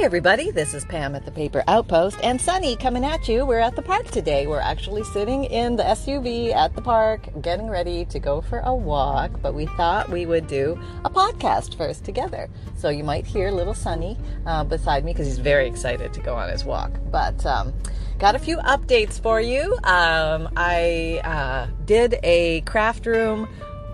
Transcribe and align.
Hey 0.00 0.06
everybody, 0.06 0.50
this 0.50 0.72
is 0.72 0.86
Pam 0.86 1.14
at 1.14 1.26
the 1.26 1.30
Paper 1.30 1.62
Outpost 1.68 2.20
and 2.22 2.40
Sunny 2.40 2.74
coming 2.74 3.04
at 3.04 3.28
you. 3.28 3.44
We're 3.44 3.58
at 3.58 3.76
the 3.76 3.82
park 3.82 4.06
today. 4.06 4.46
We're 4.46 4.58
actually 4.58 5.04
sitting 5.04 5.44
in 5.44 5.76
the 5.76 5.82
SUV 5.82 6.54
at 6.54 6.74
the 6.74 6.80
park 6.80 7.28
getting 7.42 7.68
ready 7.68 8.06
to 8.06 8.18
go 8.18 8.40
for 8.40 8.60
a 8.60 8.74
walk, 8.74 9.30
but 9.42 9.52
we 9.52 9.66
thought 9.66 10.08
we 10.08 10.24
would 10.24 10.46
do 10.46 10.80
a 11.04 11.10
podcast 11.10 11.76
first 11.76 12.02
together. 12.02 12.48
So 12.78 12.88
you 12.88 13.04
might 13.04 13.26
hear 13.26 13.50
little 13.50 13.74
Sunny 13.74 14.16
uh, 14.46 14.64
beside 14.64 15.04
me 15.04 15.12
because 15.12 15.26
he's 15.26 15.38
very 15.38 15.68
excited 15.68 16.14
to 16.14 16.20
go 16.20 16.34
on 16.34 16.48
his 16.48 16.64
walk. 16.64 16.92
But 17.10 17.44
um, 17.44 17.74
got 18.18 18.34
a 18.34 18.38
few 18.38 18.56
updates 18.56 19.20
for 19.20 19.38
you. 19.38 19.74
Um, 19.84 20.48
I 20.56 21.20
uh, 21.24 21.66
did 21.84 22.18
a 22.22 22.62
craft 22.62 23.04
room 23.04 23.46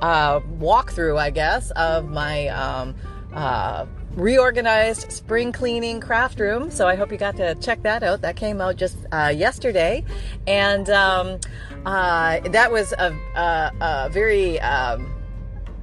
uh, 0.02 0.38
walkthrough, 0.38 1.18
I 1.18 1.30
guess, 1.30 1.72
of 1.72 2.08
my 2.08 2.46
um, 2.46 2.94
uh, 3.32 3.86
reorganized 4.16 5.12
spring 5.12 5.52
cleaning 5.52 6.00
craft 6.00 6.40
room. 6.40 6.70
So 6.70 6.88
I 6.88 6.96
hope 6.96 7.12
you 7.12 7.18
got 7.18 7.36
to 7.36 7.54
check 7.56 7.82
that 7.82 8.02
out. 8.02 8.22
That 8.22 8.34
came 8.36 8.60
out 8.60 8.76
just 8.76 8.96
uh, 9.12 9.32
yesterday, 9.34 10.04
and 10.46 10.90
um, 10.90 11.38
uh, 11.84 12.40
that 12.48 12.72
was 12.72 12.92
a, 12.92 13.16
a, 13.36 13.72
a 13.80 14.08
very. 14.10 14.58
Um, 14.60 15.12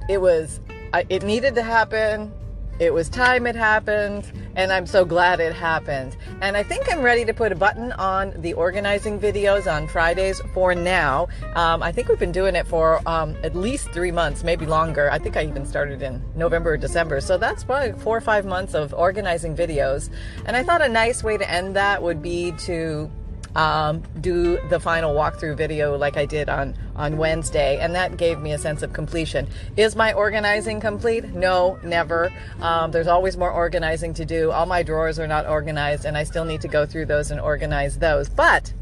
it 0.08 0.20
was. 0.20 0.60
It 1.08 1.24
needed 1.24 1.56
to 1.56 1.62
happen. 1.62 2.32
It 2.80 2.92
was 2.92 3.08
time 3.08 3.46
it 3.46 3.54
happened, 3.54 4.30
and 4.56 4.72
I'm 4.72 4.86
so 4.86 5.04
glad 5.04 5.38
it 5.38 5.52
happened. 5.52 6.16
And 6.40 6.56
I 6.56 6.64
think 6.64 6.92
I'm 6.92 7.02
ready 7.02 7.24
to 7.24 7.32
put 7.32 7.52
a 7.52 7.54
button 7.54 7.92
on 7.92 8.32
the 8.40 8.52
organizing 8.54 9.20
videos 9.20 9.72
on 9.72 9.86
Fridays 9.86 10.40
for 10.52 10.74
now. 10.74 11.28
Um, 11.54 11.84
I 11.84 11.92
think 11.92 12.08
we've 12.08 12.18
been 12.18 12.32
doing 12.32 12.56
it 12.56 12.66
for 12.66 13.00
um, 13.08 13.36
at 13.44 13.54
least 13.54 13.90
three 13.92 14.10
months, 14.10 14.42
maybe 14.42 14.66
longer. 14.66 15.08
I 15.10 15.18
think 15.18 15.36
I 15.36 15.44
even 15.44 15.64
started 15.66 16.02
in 16.02 16.20
November 16.34 16.72
or 16.72 16.76
December. 16.76 17.20
So 17.20 17.38
that's 17.38 17.62
probably 17.62 17.92
four 18.00 18.16
or 18.16 18.20
five 18.20 18.44
months 18.44 18.74
of 18.74 18.92
organizing 18.92 19.56
videos. 19.56 20.10
And 20.44 20.56
I 20.56 20.64
thought 20.64 20.82
a 20.82 20.88
nice 20.88 21.22
way 21.22 21.36
to 21.36 21.48
end 21.48 21.76
that 21.76 22.02
would 22.02 22.22
be 22.22 22.52
to 22.66 23.08
um, 23.54 24.02
do 24.20 24.58
the 24.68 24.80
final 24.80 25.14
walkthrough 25.14 25.56
video 25.56 25.96
like 25.96 26.16
I 26.16 26.26
did 26.26 26.48
on 26.48 26.74
on 26.96 27.16
Wednesday, 27.16 27.78
and 27.78 27.94
that 27.94 28.16
gave 28.16 28.38
me 28.40 28.52
a 28.52 28.58
sense 28.58 28.82
of 28.82 28.92
completion. 28.92 29.48
Is 29.76 29.96
my 29.96 30.12
organizing 30.12 30.80
complete? 30.80 31.24
No, 31.24 31.78
never. 31.82 32.32
Um, 32.60 32.90
there's 32.90 33.08
always 33.08 33.36
more 33.36 33.50
organizing 33.50 34.14
to 34.14 34.24
do. 34.24 34.50
All 34.50 34.66
my 34.66 34.82
drawers 34.82 35.18
are 35.18 35.26
not 35.26 35.46
organized, 35.46 36.04
and 36.04 36.16
I 36.16 36.24
still 36.24 36.44
need 36.44 36.60
to 36.62 36.68
go 36.68 36.86
through 36.86 37.06
those 37.06 37.30
and 37.30 37.40
organize 37.40 37.98
those. 37.98 38.28
But 38.28 38.72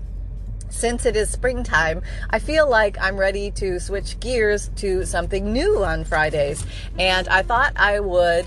since 0.69 1.05
it 1.05 1.17
is 1.17 1.31
springtime, 1.31 2.03
I 2.31 2.39
feel 2.39 2.69
like 2.69 2.97
I'm 3.01 3.19
ready 3.19 3.51
to 3.53 3.79
switch 3.79 4.19
gears 4.21 4.71
to 4.77 5.05
something 5.05 5.53
new 5.53 5.85
on 5.85 6.05
Fridays, 6.05 6.65
and 6.99 7.29
I 7.29 7.43
thought 7.43 7.73
I 7.77 8.01
would 8.01 8.47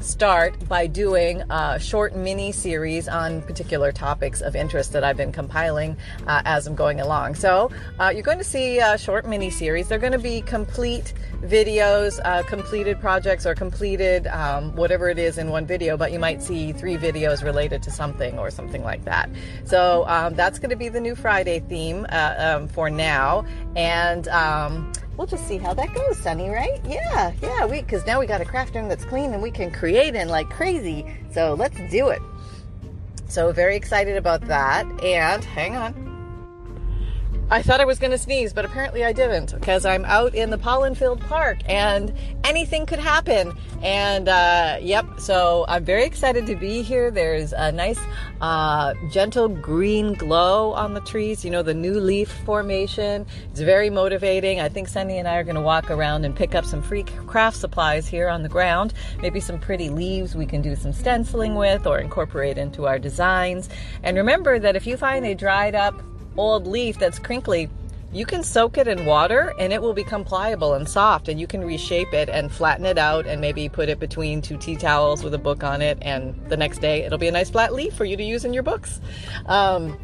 start 0.00 0.68
by 0.68 0.86
doing 0.86 1.42
a 1.50 1.78
short 1.78 2.14
mini 2.14 2.52
series 2.52 3.08
on 3.08 3.42
particular 3.42 3.92
topics 3.92 4.40
of 4.40 4.56
interest 4.56 4.92
that 4.92 5.04
I've 5.04 5.16
been 5.16 5.32
compiling 5.32 5.96
uh, 6.26 6.42
as 6.44 6.66
I'm 6.66 6.74
going 6.74 7.00
along. 7.00 7.34
So 7.34 7.70
uh, 7.98 8.12
you're 8.12 8.22
going 8.22 8.38
to 8.38 8.44
see 8.44 8.78
a 8.78 8.96
short 8.98 9.26
mini 9.26 9.50
series. 9.50 9.88
They're 9.88 9.98
going 9.98 10.12
to 10.12 10.18
be 10.18 10.40
complete 10.42 11.14
videos, 11.42 12.20
uh, 12.24 12.42
completed 12.44 13.00
projects, 13.00 13.46
or 13.46 13.54
completed 13.54 14.26
um, 14.28 14.74
whatever 14.76 15.08
it 15.08 15.18
is 15.18 15.38
in 15.38 15.50
one 15.50 15.66
video, 15.66 15.96
but 15.96 16.12
you 16.12 16.18
might 16.18 16.42
see 16.42 16.72
three 16.72 16.96
videos 16.96 17.42
related 17.42 17.82
to 17.82 17.90
something 17.90 18.38
or 18.38 18.50
something 18.50 18.82
like 18.82 19.04
that. 19.04 19.30
So 19.64 20.04
um, 20.08 20.34
that's 20.34 20.58
going 20.58 20.70
to 20.70 20.76
be 20.76 20.88
the 20.88 21.00
new 21.00 21.14
Friday 21.14 21.60
theme 21.60 22.06
uh, 22.10 22.34
um, 22.38 22.68
for 22.68 22.90
now. 22.90 23.44
And 23.74 24.28
um, 24.28 24.92
we'll 25.16 25.26
just 25.26 25.46
see 25.46 25.58
how 25.58 25.74
that 25.74 25.92
goes, 25.94 26.18
Sunny, 26.18 26.48
right? 26.48 26.80
Yeah, 26.84 27.32
yeah, 27.42 27.66
we 27.66 27.80
because 27.80 28.06
now 28.06 28.20
we 28.20 28.26
got 28.26 28.40
a 28.40 28.44
craft 28.44 28.74
room 28.74 28.88
that's 28.88 29.04
clean 29.04 29.32
and 29.32 29.42
we 29.42 29.50
can 29.50 29.70
create 29.70 30.14
in 30.14 30.28
like 30.28 30.48
crazy. 30.50 31.06
So 31.32 31.54
let's 31.54 31.78
do 31.90 32.08
it. 32.08 32.22
So 33.28 33.52
very 33.52 33.76
excited 33.76 34.16
about 34.16 34.42
that. 34.42 34.86
And 35.02 35.44
hang 35.44 35.76
on. 35.76 36.05
I 37.48 37.62
thought 37.62 37.80
I 37.80 37.84
was 37.84 38.00
going 38.00 38.10
to 38.10 38.18
sneeze, 38.18 38.52
but 38.52 38.64
apparently 38.64 39.04
I 39.04 39.12
didn't 39.12 39.54
because 39.54 39.86
I'm 39.86 40.04
out 40.04 40.34
in 40.34 40.50
the 40.50 40.58
pollen 40.58 40.96
filled 40.96 41.20
park 41.20 41.58
and 41.66 42.12
anything 42.42 42.86
could 42.86 42.98
happen. 42.98 43.56
And 43.82 44.28
uh, 44.28 44.78
yep, 44.80 45.06
so 45.20 45.64
I'm 45.68 45.84
very 45.84 46.04
excited 46.04 46.44
to 46.46 46.56
be 46.56 46.82
here. 46.82 47.12
There's 47.12 47.52
a 47.52 47.70
nice, 47.70 48.00
uh, 48.40 48.94
gentle 49.12 49.48
green 49.48 50.14
glow 50.14 50.72
on 50.72 50.94
the 50.94 51.00
trees, 51.02 51.44
you 51.44 51.52
know, 51.52 51.62
the 51.62 51.72
new 51.72 52.00
leaf 52.00 52.32
formation. 52.44 53.24
It's 53.52 53.60
very 53.60 53.90
motivating. 53.90 54.60
I 54.60 54.68
think 54.68 54.88
Sunny 54.88 55.18
and 55.18 55.28
I 55.28 55.36
are 55.36 55.44
going 55.44 55.54
to 55.54 55.60
walk 55.60 55.88
around 55.88 56.24
and 56.24 56.34
pick 56.34 56.56
up 56.56 56.64
some 56.64 56.82
free 56.82 57.04
craft 57.04 57.58
supplies 57.58 58.08
here 58.08 58.28
on 58.28 58.42
the 58.42 58.48
ground. 58.48 58.92
Maybe 59.22 59.38
some 59.38 59.60
pretty 59.60 59.88
leaves 59.88 60.34
we 60.34 60.46
can 60.46 60.62
do 60.62 60.74
some 60.74 60.92
stenciling 60.92 61.54
with 61.54 61.86
or 61.86 62.00
incorporate 62.00 62.58
into 62.58 62.88
our 62.88 62.98
designs. 62.98 63.68
And 64.02 64.16
remember 64.16 64.58
that 64.58 64.74
if 64.74 64.84
you 64.84 64.96
find 64.96 65.24
a 65.24 65.32
dried 65.32 65.76
up 65.76 66.02
old 66.36 66.66
leaf 66.66 66.98
that's 66.98 67.18
crinkly, 67.18 67.70
you 68.12 68.24
can 68.24 68.42
soak 68.42 68.78
it 68.78 68.88
in 68.88 69.04
water 69.04 69.52
and 69.58 69.72
it 69.72 69.82
will 69.82 69.92
become 69.92 70.24
pliable 70.24 70.74
and 70.74 70.88
soft 70.88 71.28
and 71.28 71.40
you 71.40 71.46
can 71.46 71.62
reshape 71.62 72.12
it 72.14 72.28
and 72.28 72.50
flatten 72.50 72.86
it 72.86 72.98
out 72.98 73.26
and 73.26 73.40
maybe 73.40 73.68
put 73.68 73.88
it 73.88 73.98
between 73.98 74.40
two 74.40 74.56
tea 74.56 74.76
towels 74.76 75.22
with 75.22 75.34
a 75.34 75.38
book 75.38 75.62
on 75.64 75.82
it 75.82 75.98
and 76.00 76.34
the 76.48 76.56
next 76.56 76.78
day 76.78 77.02
it'll 77.02 77.18
be 77.18 77.28
a 77.28 77.32
nice 77.32 77.50
flat 77.50 77.74
leaf 77.74 77.94
for 77.94 78.04
you 78.04 78.16
to 78.16 78.22
use 78.22 78.44
in 78.44 78.54
your 78.54 78.62
books. 78.62 79.00
Um, 79.46 79.98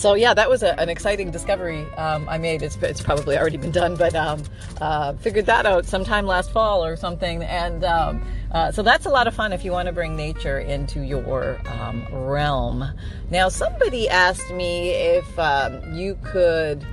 so 0.00 0.14
yeah 0.14 0.32
that 0.32 0.48
was 0.48 0.62
a, 0.62 0.78
an 0.80 0.88
exciting 0.88 1.30
discovery 1.30 1.84
um, 1.98 2.26
i 2.28 2.38
made 2.38 2.62
it's, 2.62 2.76
it's, 2.76 3.02
probably 3.02 3.36
already 3.36 3.58
been 3.58 3.70
done 3.70 3.94
but 3.96 4.14
um, 4.14 4.42
uh, 4.80 5.12
figured 5.14 5.44
that 5.44 5.66
out 5.66 5.84
sometime 5.84 6.26
last 6.26 6.50
fall 6.50 6.82
or 6.84 6.96
something 6.96 7.42
and 7.42 7.84
um, 7.84 8.22
uh, 8.52 8.72
so 8.72 8.82
that's 8.82 9.06
a 9.06 9.10
lot 9.10 9.26
of 9.26 9.34
fun 9.34 9.52
if 9.52 9.64
you 9.64 9.70
want 9.70 9.86
to 9.86 9.92
bring 9.92 10.16
nature 10.16 10.58
into 10.58 11.02
your 11.02 11.60
um, 11.66 12.04
realm. 12.10 12.84
Now, 13.30 13.48
somebody 13.48 14.08
asked 14.08 14.50
me 14.50 14.90
if 14.90 15.38
um, 15.38 15.94
you 15.94 16.18
could 16.24 16.84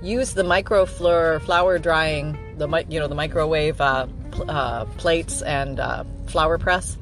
use 0.00 0.32
the 0.32 0.42
microfleur 0.42 1.42
flower 1.42 1.78
drying, 1.78 2.38
the 2.56 2.84
you 2.88 2.98
know 2.98 3.08
the 3.08 3.14
microwave 3.14 3.78
uh, 3.80 4.06
pl- 4.30 4.50
uh, 4.50 4.86
plates 4.96 5.42
and 5.42 5.78
uh, 5.78 6.04
flower 6.28 6.56
press. 6.56 6.96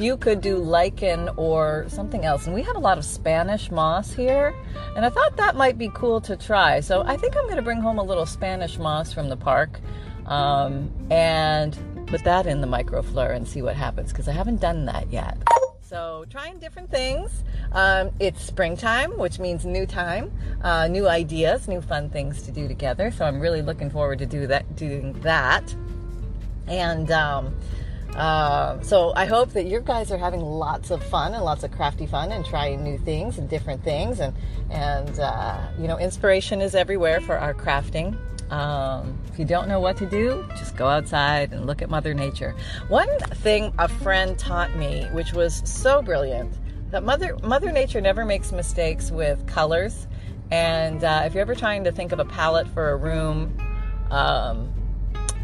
You 0.00 0.16
could 0.16 0.40
do 0.40 0.56
lichen 0.56 1.28
or 1.36 1.84
something 1.88 2.24
else, 2.24 2.46
and 2.46 2.54
we 2.54 2.62
have 2.62 2.74
a 2.74 2.78
lot 2.78 2.96
of 2.96 3.04
Spanish 3.04 3.70
moss 3.70 4.10
here, 4.14 4.54
and 4.96 5.04
I 5.04 5.10
thought 5.10 5.36
that 5.36 5.56
might 5.56 5.76
be 5.76 5.90
cool 5.92 6.22
to 6.22 6.36
try. 6.38 6.80
So 6.80 7.02
I 7.04 7.18
think 7.18 7.36
I'm 7.36 7.44
going 7.44 7.56
to 7.56 7.62
bring 7.62 7.82
home 7.82 7.98
a 7.98 8.02
little 8.02 8.24
Spanish 8.24 8.78
moss 8.78 9.12
from 9.12 9.28
the 9.28 9.36
park, 9.36 9.78
um, 10.24 10.90
and 11.10 11.76
put 12.06 12.24
that 12.24 12.46
in 12.46 12.62
the 12.62 12.66
microfleur 12.66 13.36
and 13.36 13.46
see 13.46 13.60
what 13.60 13.76
happens 13.76 14.10
because 14.10 14.26
I 14.26 14.32
haven't 14.32 14.62
done 14.62 14.86
that 14.86 15.12
yet. 15.12 15.36
So, 15.82 16.24
trying 16.30 16.58
different 16.60 16.90
things. 16.90 17.44
Um, 17.72 18.10
it's 18.20 18.42
springtime, 18.42 19.18
which 19.18 19.38
means 19.38 19.66
new 19.66 19.84
time, 19.84 20.32
uh, 20.62 20.88
new 20.88 21.08
ideas, 21.08 21.68
new 21.68 21.82
fun 21.82 22.08
things 22.08 22.40
to 22.42 22.52
do 22.52 22.68
together. 22.68 23.10
So, 23.10 23.26
I'm 23.26 23.38
really 23.38 23.60
looking 23.60 23.90
forward 23.90 24.20
to 24.20 24.26
do 24.26 24.46
that, 24.46 24.76
doing 24.76 25.12
that. 25.20 25.74
And 26.68 27.10
um, 27.10 27.54
uh, 28.16 28.80
so, 28.82 29.12
I 29.14 29.24
hope 29.26 29.50
that 29.50 29.66
you 29.66 29.80
guys 29.80 30.10
are 30.10 30.18
having 30.18 30.40
lots 30.40 30.90
of 30.90 31.02
fun 31.02 31.34
and 31.34 31.44
lots 31.44 31.62
of 31.62 31.70
crafty 31.70 32.06
fun 32.06 32.32
and 32.32 32.44
trying 32.44 32.82
new 32.82 32.98
things 32.98 33.38
and 33.38 33.48
different 33.48 33.84
things. 33.84 34.20
And 34.20 34.34
and 34.70 35.20
uh, 35.20 35.58
you 35.78 35.86
know, 35.86 35.98
inspiration 35.98 36.60
is 36.60 36.74
everywhere 36.74 37.20
for 37.20 37.38
our 37.38 37.54
crafting. 37.54 38.16
Um, 38.50 39.16
if 39.32 39.38
you 39.38 39.44
don't 39.44 39.68
know 39.68 39.78
what 39.78 39.96
to 39.98 40.06
do, 40.06 40.44
just 40.50 40.76
go 40.76 40.88
outside 40.88 41.52
and 41.52 41.66
look 41.66 41.82
at 41.82 41.90
Mother 41.90 42.14
Nature. 42.14 42.54
One 42.88 43.08
thing 43.36 43.72
a 43.78 43.86
friend 43.86 44.36
taught 44.36 44.74
me, 44.76 45.06
which 45.12 45.32
was 45.32 45.62
so 45.64 46.02
brilliant, 46.02 46.52
that 46.90 47.04
Mother 47.04 47.36
Mother 47.44 47.70
Nature 47.70 48.00
never 48.00 48.24
makes 48.24 48.50
mistakes 48.50 49.10
with 49.10 49.46
colors. 49.46 50.08
And 50.50 51.04
uh, 51.04 51.22
if 51.26 51.34
you're 51.34 51.42
ever 51.42 51.54
trying 51.54 51.84
to 51.84 51.92
think 51.92 52.10
of 52.10 52.18
a 52.18 52.24
palette 52.24 52.66
for 52.68 52.90
a 52.90 52.96
room, 52.96 53.56
um, 54.10 54.72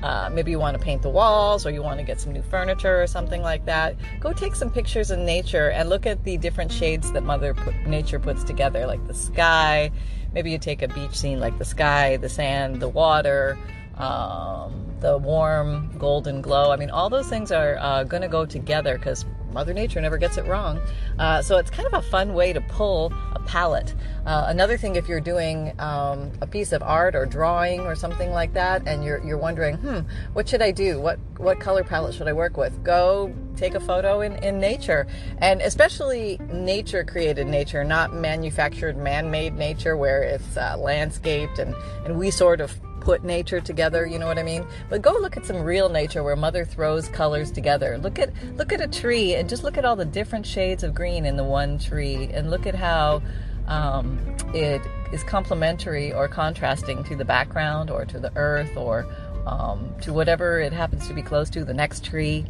uh, 0.02 0.30
maybe 0.32 0.50
you 0.50 0.58
want 0.58 0.76
to 0.76 0.82
paint 0.82 1.02
the 1.02 1.10
walls 1.10 1.66
or 1.66 1.70
you 1.70 1.82
want 1.82 1.98
to 1.98 2.04
get 2.04 2.20
some 2.20 2.32
new 2.32 2.42
furniture 2.42 3.02
or 3.02 3.06
something 3.06 3.42
like 3.42 3.64
that. 3.66 3.96
Go 4.20 4.32
take 4.32 4.54
some 4.54 4.70
pictures 4.70 5.10
in 5.10 5.24
nature 5.24 5.70
and 5.70 5.88
look 5.88 6.06
at 6.06 6.24
the 6.24 6.36
different 6.36 6.70
shades 6.70 7.12
that 7.12 7.22
Mother 7.22 7.54
put, 7.54 7.74
Nature 7.86 8.18
puts 8.18 8.44
together, 8.44 8.86
like 8.86 9.06
the 9.06 9.14
sky 9.14 9.90
maybe 10.36 10.50
you 10.50 10.58
take 10.58 10.82
a 10.82 10.88
beach 10.88 11.16
scene 11.16 11.40
like 11.40 11.56
the 11.56 11.64
sky, 11.64 12.18
the 12.18 12.28
sand, 12.28 12.78
the 12.78 12.88
water, 12.88 13.58
um, 13.96 14.86
the 15.00 15.16
warm 15.16 15.90
golden 15.98 16.42
glow. 16.42 16.70
I 16.70 16.76
mean, 16.76 16.90
all 16.90 17.08
those 17.08 17.26
things 17.26 17.50
are 17.50 17.78
uh, 17.78 18.04
going 18.04 18.20
to 18.20 18.28
go 18.28 18.44
together 18.44 18.98
because 18.98 19.24
Mother 19.52 19.72
Nature 19.72 20.00
never 20.00 20.18
gets 20.18 20.36
it 20.36 20.46
wrong. 20.46 20.80
Uh, 21.18 21.42
so 21.42 21.56
it's 21.56 21.70
kind 21.70 21.86
of 21.86 21.94
a 21.94 22.02
fun 22.02 22.34
way 22.34 22.52
to 22.52 22.60
pull 22.60 23.12
a 23.34 23.40
palette. 23.40 23.94
Uh, 24.26 24.46
another 24.48 24.76
thing, 24.76 24.96
if 24.96 25.08
you're 25.08 25.20
doing 25.20 25.72
um, 25.78 26.30
a 26.40 26.46
piece 26.46 26.72
of 26.72 26.82
art 26.82 27.14
or 27.14 27.26
drawing 27.26 27.80
or 27.80 27.94
something 27.94 28.30
like 28.32 28.52
that, 28.54 28.86
and 28.86 29.04
you're 29.04 29.24
you're 29.24 29.38
wondering, 29.38 29.76
hmm, 29.76 30.00
what 30.32 30.48
should 30.48 30.62
I 30.62 30.72
do? 30.72 31.00
What 31.00 31.18
what 31.38 31.60
color 31.60 31.84
palette 31.84 32.14
should 32.14 32.28
I 32.28 32.32
work 32.32 32.56
with? 32.56 32.82
Go 32.82 33.34
take 33.56 33.74
a 33.74 33.80
photo 33.80 34.20
in, 34.20 34.36
in 34.36 34.58
nature, 34.58 35.06
and 35.38 35.62
especially 35.62 36.38
nature 36.52 37.04
created 37.04 37.46
nature, 37.46 37.84
not 37.84 38.12
manufactured 38.12 38.96
man 38.96 39.30
made 39.30 39.54
nature 39.54 39.96
where 39.96 40.22
it's 40.22 40.56
uh, 40.56 40.76
landscaped 40.78 41.58
and 41.58 41.74
and 42.04 42.18
we 42.18 42.30
sort 42.30 42.60
of 42.60 42.74
put 43.06 43.22
nature 43.22 43.60
together, 43.60 44.04
you 44.04 44.18
know 44.18 44.26
what 44.26 44.36
I 44.36 44.42
mean? 44.42 44.66
But 44.90 45.00
go 45.00 45.12
look 45.12 45.36
at 45.36 45.46
some 45.46 45.62
real 45.62 45.88
nature 45.88 46.24
where 46.24 46.34
mother 46.34 46.64
throws 46.64 47.06
colors 47.06 47.52
together. 47.52 47.98
Look 47.98 48.18
at 48.18 48.30
look 48.56 48.72
at 48.72 48.80
a 48.80 48.88
tree 48.88 49.36
and 49.36 49.48
just 49.48 49.62
look 49.62 49.78
at 49.78 49.84
all 49.84 49.94
the 49.94 50.04
different 50.04 50.44
shades 50.44 50.82
of 50.82 50.92
green 50.92 51.24
in 51.24 51.36
the 51.36 51.44
one 51.44 51.78
tree 51.78 52.28
and 52.34 52.50
look 52.50 52.66
at 52.66 52.74
how 52.74 53.22
um, 53.68 54.18
it 54.52 54.82
is 55.12 55.22
complementary 55.22 56.12
or 56.12 56.26
contrasting 56.26 57.04
to 57.04 57.14
the 57.14 57.24
background 57.24 57.92
or 57.92 58.04
to 58.06 58.18
the 58.18 58.32
earth 58.34 58.76
or 58.76 59.06
um, 59.46 59.94
to 60.00 60.12
whatever 60.12 60.58
it 60.58 60.72
happens 60.72 61.06
to 61.06 61.14
be 61.14 61.22
close 61.22 61.48
to, 61.50 61.64
the 61.64 61.74
next 61.74 62.04
tree 62.04 62.44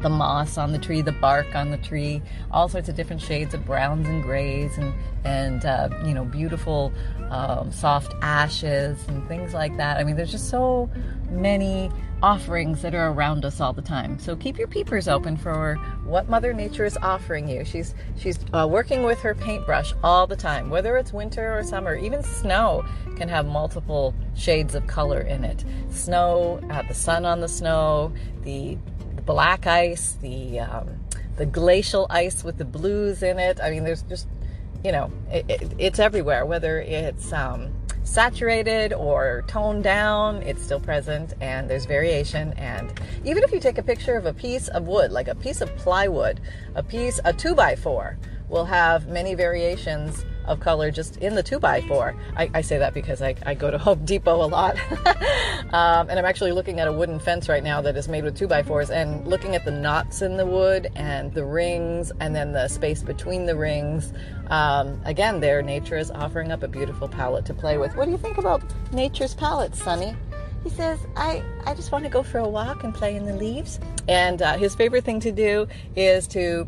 the 0.00 0.08
moss 0.08 0.58
on 0.58 0.72
the 0.72 0.78
tree, 0.78 1.02
the 1.02 1.12
bark 1.12 1.54
on 1.54 1.70
the 1.70 1.78
tree, 1.78 2.22
all 2.50 2.68
sorts 2.68 2.88
of 2.88 2.94
different 2.94 3.22
shades 3.22 3.54
of 3.54 3.64
browns 3.64 4.06
and 4.08 4.22
grays, 4.22 4.76
and 4.78 4.92
and 5.24 5.64
uh, 5.64 5.88
you 6.04 6.14
know 6.14 6.24
beautiful 6.24 6.92
um, 7.30 7.70
soft 7.72 8.14
ashes 8.22 9.06
and 9.08 9.26
things 9.28 9.54
like 9.54 9.76
that. 9.76 9.98
I 9.98 10.04
mean, 10.04 10.16
there's 10.16 10.30
just 10.32 10.48
so 10.48 10.90
many 11.30 11.90
offerings 12.22 12.82
that 12.82 12.94
are 12.94 13.10
around 13.10 13.44
us 13.44 13.60
all 13.60 13.72
the 13.72 13.82
time. 13.82 14.18
So 14.18 14.34
keep 14.34 14.58
your 14.58 14.66
peepers 14.66 15.06
open 15.06 15.36
for 15.36 15.76
what 16.04 16.28
Mother 16.28 16.52
Nature 16.52 16.84
is 16.84 16.96
offering 16.98 17.48
you. 17.48 17.64
She's 17.64 17.94
she's 18.18 18.38
uh, 18.52 18.66
working 18.68 19.02
with 19.02 19.20
her 19.20 19.34
paintbrush 19.34 19.94
all 20.02 20.26
the 20.26 20.36
time, 20.36 20.70
whether 20.70 20.96
it's 20.96 21.12
winter 21.12 21.56
or 21.56 21.62
summer. 21.62 21.96
Even 21.96 22.22
snow 22.22 22.84
can 23.16 23.28
have 23.28 23.46
multiple 23.46 24.14
shades 24.34 24.74
of 24.74 24.86
color 24.86 25.20
in 25.20 25.44
it. 25.44 25.64
Snow, 25.90 26.60
uh, 26.70 26.82
the 26.82 26.94
sun 26.94 27.24
on 27.24 27.40
the 27.40 27.48
snow, 27.48 28.12
the 28.42 28.78
black 29.28 29.66
ice, 29.66 30.16
the 30.22 30.58
um, 30.58 30.88
the 31.36 31.44
glacial 31.44 32.06
ice 32.08 32.42
with 32.42 32.56
the 32.56 32.64
blues 32.64 33.22
in 33.22 33.38
it. 33.38 33.60
I 33.62 33.70
mean, 33.70 33.84
there's 33.84 34.02
just 34.02 34.26
you 34.82 34.90
know, 34.90 35.12
it, 35.30 35.44
it, 35.48 35.72
it's 35.76 35.98
everywhere. 35.98 36.46
Whether 36.46 36.80
it's 36.80 37.30
um, 37.32 37.70
saturated 38.04 38.94
or 38.94 39.44
toned 39.46 39.84
down, 39.84 40.36
it's 40.42 40.62
still 40.62 40.80
present, 40.80 41.34
and 41.42 41.68
there's 41.68 41.84
variation. 41.84 42.54
And 42.54 42.90
even 43.22 43.42
if 43.44 43.52
you 43.52 43.60
take 43.60 43.76
a 43.76 43.82
picture 43.82 44.16
of 44.16 44.24
a 44.24 44.32
piece 44.32 44.68
of 44.68 44.88
wood, 44.88 45.12
like 45.12 45.28
a 45.28 45.34
piece 45.34 45.60
of 45.60 45.68
plywood, 45.76 46.40
a 46.74 46.82
piece, 46.82 47.20
a 47.26 47.32
two 47.32 47.54
by 47.54 47.76
four, 47.76 48.16
will 48.48 48.64
have 48.64 49.08
many 49.08 49.34
variations 49.34 50.24
of 50.48 50.60
color 50.60 50.90
just 50.90 51.18
in 51.18 51.34
the 51.34 51.42
2x4. 51.42 52.16
I, 52.36 52.50
I 52.54 52.60
say 52.62 52.78
that 52.78 52.94
because 52.94 53.22
I, 53.22 53.34
I, 53.46 53.54
go 53.54 53.70
to 53.70 53.78
Home 53.78 54.04
Depot 54.04 54.42
a 54.42 54.46
lot. 54.46 54.76
um, 55.72 56.08
and 56.08 56.18
I'm 56.18 56.24
actually 56.24 56.52
looking 56.52 56.80
at 56.80 56.88
a 56.88 56.92
wooden 56.92 57.20
fence 57.20 57.48
right 57.48 57.62
now 57.62 57.80
that 57.82 57.96
is 57.96 58.08
made 58.08 58.24
with 58.24 58.38
2x4s 58.38 58.90
and 58.90 59.26
looking 59.26 59.54
at 59.54 59.64
the 59.64 59.70
knots 59.70 60.22
in 60.22 60.36
the 60.36 60.46
wood 60.46 60.88
and 60.96 61.32
the 61.34 61.44
rings 61.44 62.10
and 62.20 62.34
then 62.34 62.52
the 62.52 62.66
space 62.68 63.02
between 63.02 63.46
the 63.46 63.56
rings. 63.56 64.12
Um, 64.48 65.00
again, 65.04 65.40
there, 65.40 65.62
nature 65.62 65.98
is 65.98 66.10
offering 66.10 66.50
up 66.50 66.62
a 66.62 66.68
beautiful 66.68 67.08
palette 67.08 67.44
to 67.46 67.54
play 67.54 67.78
with. 67.78 67.94
What 67.94 68.06
do 68.06 68.10
you 68.10 68.18
think 68.18 68.38
about 68.38 68.62
nature's 68.92 69.34
palette, 69.34 69.74
Sunny? 69.74 70.16
He 70.64 70.70
says, 70.70 70.98
I, 71.16 71.42
I 71.66 71.74
just 71.74 71.92
want 71.92 72.04
to 72.04 72.10
go 72.10 72.22
for 72.22 72.38
a 72.38 72.48
walk 72.48 72.82
and 72.84 72.94
play 72.94 73.14
in 73.14 73.26
the 73.26 73.34
leaves. 73.34 73.78
And 74.08 74.42
uh, 74.42 74.56
his 74.56 74.74
favorite 74.74 75.04
thing 75.04 75.20
to 75.20 75.30
do 75.30 75.68
is 75.94 76.26
to 76.28 76.66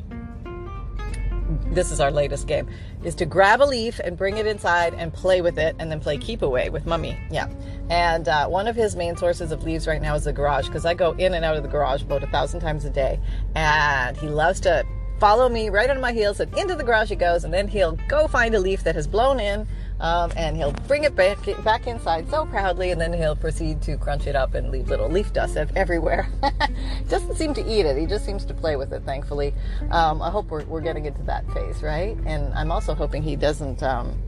this 1.71 1.91
is 1.91 2.01
our 2.01 2.11
latest 2.11 2.47
game, 2.47 2.69
is 3.05 3.15
to 3.17 3.27
grab 3.27 3.63
a 3.63 3.65
leaf 3.65 4.01
and 4.01 4.17
bring 4.17 4.37
it 4.37 4.47
inside 4.47 4.95
and 4.95 5.13
play 5.13 5.41
with 5.41 5.59
it 5.59 5.77
and 5.79 5.91
then 5.91 6.01
play 6.01 6.19
keep 6.19 6.43
away 6.43 6.71
with 6.71 6.87
mummy. 6.87 7.19
Yeah. 7.31 7.49
And 7.89 8.29
uh, 8.29 8.49
one 8.49 8.67
of 8.67 8.77
his 8.77 8.97
main 8.97 9.17
sources 9.17 9.53
of 9.53 9.65
leaves 9.65 9.87
right 9.87 10.03
now 10.03 10.15
is 10.15 10.25
the 10.25 10.33
garage 10.33 10.67
because 10.67 10.85
I 10.85 10.95
go 10.95 11.13
in 11.13 11.35
and 11.35 11.45
out 11.45 11.57
of 11.57 11.63
the 11.63 11.69
garage 11.69 12.03
about 12.03 12.23
a 12.23 12.27
thousand 12.29 12.61
times 12.61 12.85
a 12.85 12.91
day. 12.91 13.21
And 13.55 14.17
he 14.17 14.29
loves 14.29 14.61
to 14.61 14.85
follow 15.21 15.49
me 15.49 15.69
right 15.69 15.91
on 15.91 16.01
my 16.01 16.13
heels 16.13 16.41
and 16.41 16.57
into 16.57 16.75
the 16.75 16.83
garage 16.83 17.11
he 17.11 17.15
goes 17.15 17.45
and 17.45 17.53
then 17.53 17.69
he'll 17.69 17.93
go 18.09 18.27
find 18.27 18.55
a 18.55 18.59
leaf 18.59 18.83
that 18.85 18.95
has 18.95 19.07
blown 19.07 19.39
in 19.39 19.69
um, 20.01 20.33
and 20.37 20.57
he'll 20.57 20.73
bring 20.89 21.05
it 21.05 21.15
back 21.15 21.39
back 21.63 21.87
inside 21.87 22.29
so 22.31 22.47
proudly, 22.47 22.91
and 22.91 23.01
then 23.01 23.13
he'll 23.13 23.37
proceed 23.37 23.81
to 23.83 23.97
crunch 23.97 24.27
it 24.27 24.35
up 24.35 24.55
and 24.55 24.71
leave 24.71 24.89
little 24.89 25.09
leaf 25.09 25.33
dust 25.33 25.57
everywhere. 25.57 26.29
Doesn't 27.09 27.37
seem 27.37 27.55
to 27.55 27.67
eat 27.67 27.87
it; 27.87 27.97
he 27.97 28.07
just 28.07 28.25
seems 28.25 28.45
to 28.47 28.55
play 28.55 28.77
with 28.77 28.93
it. 28.93 29.03
Thankfully, 29.05 29.55
um, 29.91 30.23
I 30.23 30.31
hope 30.31 30.49
we're, 30.49 30.65
we're 30.65 30.81
getting 30.81 31.05
into 31.05 31.23
that 31.23 31.51
phase, 31.53 31.83
right? 31.83 32.17
And 32.25 32.53
I'm 32.55 32.71
also 32.71 32.95
hoping 32.95 33.23
he 33.23 33.37
doesn't. 33.37 33.83
Um, 33.83 34.21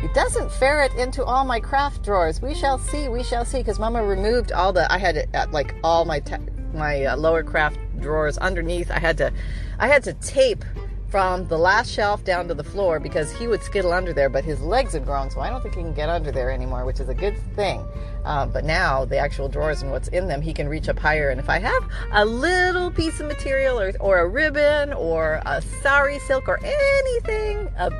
he 0.00 0.08
doesn't 0.08 0.50
ferret 0.52 0.94
into 0.94 1.22
all 1.24 1.44
my 1.44 1.60
craft 1.60 2.02
drawers. 2.02 2.40
We 2.40 2.54
shall 2.54 2.78
see. 2.78 3.08
We 3.08 3.22
shall 3.22 3.44
see. 3.44 3.58
Because 3.58 3.78
Mama 3.78 4.02
removed 4.02 4.52
all 4.52 4.72
the. 4.72 4.90
I 4.90 4.98
had 4.98 5.16
it 5.16 5.28
at 5.34 5.52
like 5.52 5.74
all 5.84 6.04
my 6.04 6.20
te- 6.20 6.36
my 6.72 7.04
uh, 7.04 7.16
lower 7.16 7.42
craft 7.42 7.78
drawers 8.00 8.38
underneath. 8.38 8.90
I 8.90 8.98
had 8.98 9.18
to, 9.18 9.32
I 9.78 9.88
had 9.88 10.02
to 10.04 10.14
tape 10.14 10.64
from 11.10 11.46
the 11.48 11.58
last 11.58 11.90
shelf 11.90 12.24
down 12.24 12.46
to 12.48 12.54
the 12.54 12.62
floor 12.62 13.00
because 13.00 13.32
he 13.32 13.48
would 13.48 13.62
skittle 13.62 13.92
under 13.92 14.12
there, 14.12 14.28
but 14.28 14.44
his 14.44 14.60
legs 14.60 14.92
had 14.92 15.04
grown, 15.04 15.28
so 15.30 15.40
I 15.40 15.50
don't 15.50 15.60
think 15.60 15.74
he 15.74 15.82
can 15.82 15.92
get 15.92 16.08
under 16.08 16.30
there 16.30 16.50
anymore, 16.50 16.84
which 16.84 17.00
is 17.00 17.08
a 17.08 17.14
good 17.14 17.36
thing. 17.56 17.84
Uh, 18.24 18.46
but 18.46 18.64
now 18.64 19.04
the 19.04 19.18
actual 19.18 19.48
drawers 19.48 19.82
and 19.82 19.90
what's 19.90 20.08
in 20.08 20.28
them, 20.28 20.40
he 20.40 20.52
can 20.52 20.68
reach 20.68 20.88
up 20.88 20.98
higher. 20.98 21.30
And 21.30 21.40
if 21.40 21.48
I 21.48 21.58
have 21.58 21.88
a 22.12 22.24
little 22.24 22.90
piece 22.90 23.18
of 23.18 23.26
material 23.26 23.80
or, 23.80 23.92
or 23.98 24.18
a 24.20 24.28
ribbon 24.28 24.92
or 24.92 25.40
a 25.46 25.60
sari 25.82 26.18
silk 26.20 26.48
or 26.48 26.60
anything, 26.62 27.68
a 27.76 27.90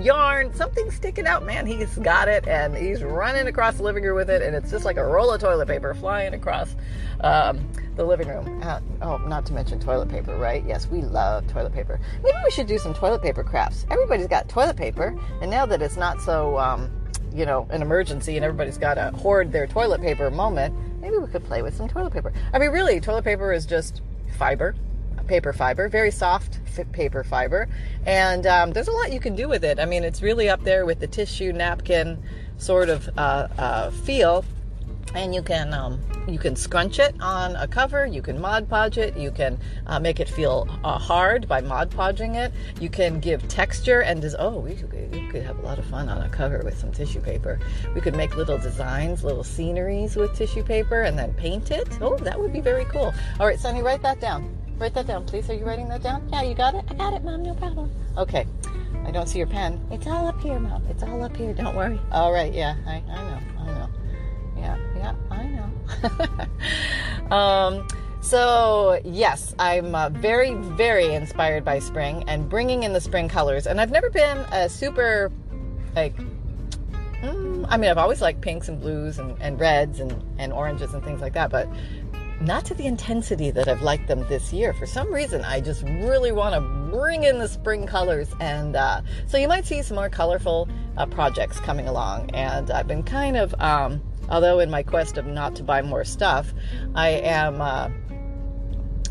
yarn, 0.00 0.54
something 0.54 0.90
sticking 0.90 1.26
out, 1.26 1.44
man, 1.44 1.66
he's 1.66 1.98
got 1.98 2.28
it 2.28 2.46
and 2.46 2.76
he's 2.76 3.02
running 3.02 3.48
across 3.48 3.76
the 3.76 3.82
living 3.82 4.04
room 4.04 4.16
with 4.16 4.30
it, 4.30 4.42
and 4.42 4.54
it's 4.54 4.70
just 4.70 4.84
like 4.84 4.98
a 4.98 5.04
roll 5.04 5.32
of 5.32 5.40
toilet 5.40 5.66
paper 5.66 5.94
flying 5.94 6.34
across. 6.34 6.76
Um, 7.20 7.66
the 7.96 8.04
living 8.04 8.28
room. 8.28 8.60
Uh, 8.62 8.80
oh, 9.02 9.16
not 9.26 9.46
to 9.46 9.52
mention 9.52 9.80
toilet 9.80 10.08
paper, 10.08 10.36
right? 10.36 10.64
Yes, 10.66 10.86
we 10.86 11.02
love 11.02 11.46
toilet 11.48 11.72
paper. 11.72 11.98
Maybe 12.22 12.36
we 12.44 12.50
should 12.50 12.66
do 12.66 12.78
some 12.78 12.94
toilet 12.94 13.22
paper 13.22 13.42
crafts. 13.42 13.86
Everybody's 13.90 14.26
got 14.26 14.48
toilet 14.48 14.76
paper, 14.76 15.18
and 15.40 15.50
now 15.50 15.66
that 15.66 15.82
it's 15.82 15.96
not 15.96 16.20
so, 16.20 16.58
um, 16.58 16.90
you 17.34 17.46
know, 17.46 17.66
an 17.70 17.82
emergency 17.82 18.36
and 18.36 18.44
everybody's 18.44 18.78
got 18.78 18.94
to 18.94 19.10
hoard 19.12 19.50
their 19.50 19.66
toilet 19.66 20.00
paper 20.00 20.30
moment, 20.30 20.74
maybe 21.00 21.16
we 21.16 21.26
could 21.26 21.44
play 21.44 21.62
with 21.62 21.74
some 21.74 21.88
toilet 21.88 22.12
paper. 22.12 22.32
I 22.52 22.58
mean, 22.58 22.70
really, 22.70 23.00
toilet 23.00 23.24
paper 23.24 23.52
is 23.52 23.66
just 23.66 24.02
fiber, 24.36 24.74
paper 25.26 25.52
fiber, 25.52 25.88
very 25.88 26.10
soft 26.10 26.60
paper 26.92 27.24
fiber, 27.24 27.68
and 28.04 28.46
um, 28.46 28.72
there's 28.72 28.88
a 28.88 28.92
lot 28.92 29.12
you 29.12 29.20
can 29.20 29.34
do 29.34 29.48
with 29.48 29.64
it. 29.64 29.80
I 29.80 29.86
mean, 29.86 30.04
it's 30.04 30.20
really 30.20 30.48
up 30.48 30.62
there 30.62 30.84
with 30.84 31.00
the 31.00 31.06
tissue 31.06 31.52
napkin 31.52 32.22
sort 32.58 32.88
of 32.90 33.08
uh, 33.16 33.48
uh, 33.58 33.90
feel 33.90 34.44
and 35.14 35.34
you 35.34 35.42
can 35.42 35.72
um, 35.72 36.00
you 36.28 36.38
can 36.38 36.56
scrunch 36.56 36.98
it 36.98 37.14
on 37.20 37.56
a 37.56 37.66
cover 37.66 38.06
you 38.06 38.22
can 38.22 38.40
mod 38.40 38.68
podge 38.68 38.98
it 38.98 39.16
you 39.16 39.30
can 39.30 39.58
uh, 39.86 39.98
make 39.98 40.20
it 40.20 40.28
feel 40.28 40.68
uh, 40.84 40.98
hard 40.98 41.48
by 41.48 41.60
mod 41.60 41.90
podging 41.90 42.34
it. 42.34 42.52
You 42.80 42.88
can 42.88 43.20
give 43.20 43.46
texture 43.48 44.00
and 44.00 44.20
des- 44.20 44.36
oh 44.38 44.58
we 44.58 44.74
could, 44.74 44.92
we 45.12 45.26
could 45.28 45.42
have 45.42 45.58
a 45.58 45.62
lot 45.62 45.78
of 45.78 45.84
fun 45.86 46.08
on 46.08 46.22
a 46.22 46.28
cover 46.28 46.60
with 46.64 46.78
some 46.78 46.92
tissue 46.92 47.20
paper. 47.20 47.58
We 47.94 48.00
could 48.00 48.16
make 48.16 48.36
little 48.36 48.58
designs 48.58 49.24
little 49.24 49.44
sceneries 49.44 50.16
with 50.16 50.34
tissue 50.34 50.62
paper 50.62 51.02
and 51.02 51.18
then 51.18 51.34
paint 51.34 51.70
it. 51.70 51.88
Oh 52.00 52.16
that 52.18 52.38
would 52.38 52.52
be 52.52 52.60
very 52.60 52.84
cool. 52.86 53.14
All 53.40 53.46
right 53.46 53.58
sonny 53.58 53.82
write 53.82 54.02
that 54.02 54.20
down. 54.20 54.56
Write 54.78 54.94
that 54.94 55.06
down 55.06 55.24
please. 55.24 55.48
Are 55.50 55.54
you 55.54 55.64
writing 55.64 55.88
that 55.88 56.02
down? 56.02 56.28
Yeah 56.32 56.42
you 56.42 56.54
got 56.54 56.74
it? 56.74 56.84
I 56.88 56.94
got 56.94 57.14
it 57.14 57.24
mom 57.24 57.42
no 57.42 57.54
problem. 57.54 57.90
Okay. 58.16 58.46
I 59.04 59.10
don't 59.12 59.28
see 59.28 59.38
your 59.38 59.46
pen. 59.46 59.80
It's 59.90 60.06
all 60.06 60.26
up 60.26 60.40
here 60.40 60.58
mom. 60.58 60.84
It's 60.88 61.02
all 61.02 61.22
up 61.22 61.36
here. 61.36 61.54
Don't 61.54 61.76
worry. 61.76 62.00
All 62.12 62.32
right 62.32 62.52
yeah 62.52 62.76
i, 62.86 63.02
I 63.08 63.30
know 63.30 63.55
um, 67.30 67.86
so, 68.26 69.00
yes, 69.04 69.54
I'm 69.58 69.94
uh, 69.94 70.08
very, 70.08 70.54
very 70.54 71.14
inspired 71.14 71.64
by 71.64 71.78
spring 71.78 72.24
and 72.26 72.48
bringing 72.48 72.82
in 72.82 72.92
the 72.92 73.00
spring 73.00 73.28
colors. 73.28 73.68
And 73.68 73.80
I've 73.80 73.92
never 73.92 74.10
been 74.10 74.38
a 74.50 74.68
super, 74.68 75.30
like, 75.94 76.16
mm, 77.22 77.66
I 77.68 77.76
mean, 77.76 77.88
I've 77.88 77.98
always 77.98 78.20
liked 78.20 78.40
pinks 78.40 78.68
and 78.68 78.80
blues 78.80 79.20
and, 79.20 79.36
and 79.40 79.60
reds 79.60 80.00
and, 80.00 80.24
and 80.38 80.52
oranges 80.52 80.92
and 80.92 81.04
things 81.04 81.20
like 81.20 81.34
that, 81.34 81.50
but 81.50 81.68
not 82.40 82.64
to 82.64 82.74
the 82.74 82.86
intensity 82.86 83.52
that 83.52 83.68
I've 83.68 83.82
liked 83.82 84.08
them 84.08 84.26
this 84.28 84.52
year. 84.52 84.72
For 84.72 84.86
some 84.86 85.14
reason, 85.14 85.44
I 85.44 85.60
just 85.60 85.82
really 85.84 86.32
want 86.32 86.54
to 86.54 86.60
bring 86.90 87.22
in 87.22 87.38
the 87.38 87.46
spring 87.46 87.86
colors. 87.86 88.28
And 88.40 88.74
uh, 88.74 89.02
so 89.26 89.38
you 89.38 89.46
might 89.46 89.66
see 89.66 89.82
some 89.82 89.94
more 89.94 90.10
colorful 90.10 90.68
uh, 90.96 91.06
projects 91.06 91.60
coming 91.60 91.86
along. 91.86 92.30
And 92.34 92.72
I've 92.72 92.88
been 92.88 93.04
kind 93.04 93.36
of. 93.36 93.54
Um, 93.60 94.02
Although, 94.28 94.60
in 94.60 94.70
my 94.70 94.82
quest 94.82 95.18
of 95.18 95.26
not 95.26 95.56
to 95.56 95.62
buy 95.62 95.82
more 95.82 96.04
stuff, 96.04 96.52
I 96.94 97.08
am. 97.10 97.60
Uh, 97.60 97.90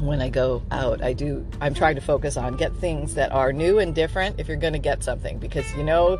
when 0.01 0.21
I 0.21 0.29
go 0.29 0.61
out, 0.71 1.01
I 1.01 1.13
do. 1.13 1.45
I'm 1.61 1.73
trying 1.73 1.95
to 1.95 2.01
focus 2.01 2.35
on 2.35 2.57
get 2.57 2.75
things 2.75 3.15
that 3.15 3.31
are 3.31 3.53
new 3.53 3.79
and 3.79 3.95
different. 3.95 4.39
If 4.39 4.47
you're 4.47 4.57
going 4.57 4.73
to 4.73 4.79
get 4.79 5.03
something, 5.03 5.39
because 5.39 5.71
you 5.75 5.83
know, 5.83 6.19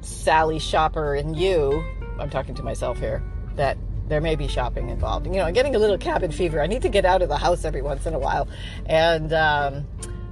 Sally 0.00 0.58
shopper 0.58 1.14
and 1.14 1.36
you. 1.38 1.84
I'm 2.18 2.30
talking 2.30 2.54
to 2.56 2.62
myself 2.62 2.98
here. 2.98 3.22
That 3.54 3.78
there 4.08 4.20
may 4.20 4.36
be 4.36 4.48
shopping 4.48 4.88
involved. 4.88 5.26
You 5.26 5.34
know, 5.34 5.44
I'm 5.44 5.54
getting 5.54 5.74
a 5.74 5.78
little 5.78 5.98
cabin 5.98 6.30
fever. 6.30 6.60
I 6.60 6.66
need 6.66 6.82
to 6.82 6.88
get 6.88 7.04
out 7.04 7.22
of 7.22 7.28
the 7.28 7.36
house 7.36 7.64
every 7.64 7.82
once 7.82 8.06
in 8.06 8.14
a 8.14 8.18
while, 8.18 8.48
and. 8.86 9.32
Um, 9.32 9.86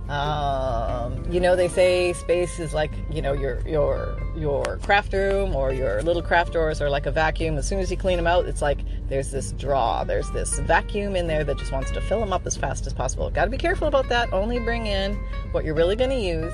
um, 0.08 1.25
you 1.30 1.40
know, 1.40 1.56
they 1.56 1.68
say 1.68 2.12
space 2.12 2.61
is 2.61 2.75
like 2.75 2.90
you 3.11 3.23
know 3.23 3.32
your 3.32 3.66
your 3.66 4.18
your 4.37 4.78
craft 4.82 5.14
room 5.14 5.56
or 5.56 5.73
your 5.73 6.02
little 6.02 6.20
craft 6.20 6.52
drawers 6.52 6.82
are 6.82 6.90
like 6.90 7.06
a 7.06 7.11
vacuum. 7.11 7.56
As 7.56 7.66
soon 7.66 7.78
as 7.78 7.90
you 7.90 7.96
clean 7.96 8.18
them 8.18 8.26
out, 8.26 8.44
it's 8.44 8.61
like 8.61 8.80
there's 9.08 9.30
this 9.30 9.52
draw, 9.52 10.04
there's 10.04 10.30
this 10.32 10.58
vacuum 10.61 11.16
in 11.16 11.26
there 11.26 11.42
that 11.44 11.56
just 11.56 11.73
wants 11.73 11.90
to 11.92 12.02
fill 12.02 12.20
them 12.20 12.34
up 12.34 12.46
as 12.46 12.54
fast 12.54 12.87
as 12.87 12.92
possible. 12.92 13.30
Got 13.30 13.46
to 13.46 13.50
be 13.50 13.56
careful 13.56 13.88
about 13.88 14.08
that. 14.11 14.30
Only 14.30 14.58
bring 14.58 14.87
in 14.87 15.14
what 15.52 15.64
you're 15.64 15.75
really 15.75 15.96
going 15.96 16.11
to 16.11 16.20
use, 16.20 16.52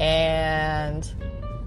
and 0.00 1.08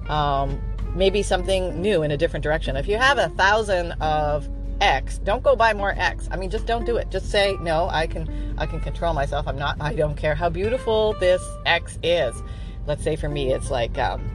um, 0.10 0.62
maybe 0.94 1.24
something 1.24 1.82
new 1.82 2.04
in 2.04 2.12
a 2.12 2.18
different 2.18 2.44
direction. 2.44 2.76
If 2.76 2.88
you 2.88 2.98
have 2.98 3.18
a 3.18 3.30
thousand 3.30 3.94
of 3.94 4.50
X, 4.84 5.18
don't 5.20 5.42
go 5.42 5.56
buy 5.56 5.74
more 5.74 5.94
X. 5.96 6.28
I 6.30 6.36
mean, 6.36 6.50
just 6.50 6.66
don't 6.66 6.86
do 6.86 6.98
it. 6.98 7.10
Just 7.10 7.32
say 7.32 7.56
no. 7.62 7.88
I 7.90 8.06
can 8.06 8.54
I 8.58 8.66
can 8.66 8.82
control 8.82 9.14
myself. 9.14 9.48
I'm 9.48 9.58
not. 9.58 9.78
I 9.80 9.94
don't 9.94 10.18
care 10.18 10.36
how 10.36 10.50
beautiful 10.50 11.16
this 11.22 11.42
X 11.66 11.98
is. 12.04 12.36
Let's 12.86 13.02
say 13.02 13.16
for 13.16 13.30
me, 13.30 13.54
it's 13.54 13.72
like 13.72 13.98
um, 13.98 14.30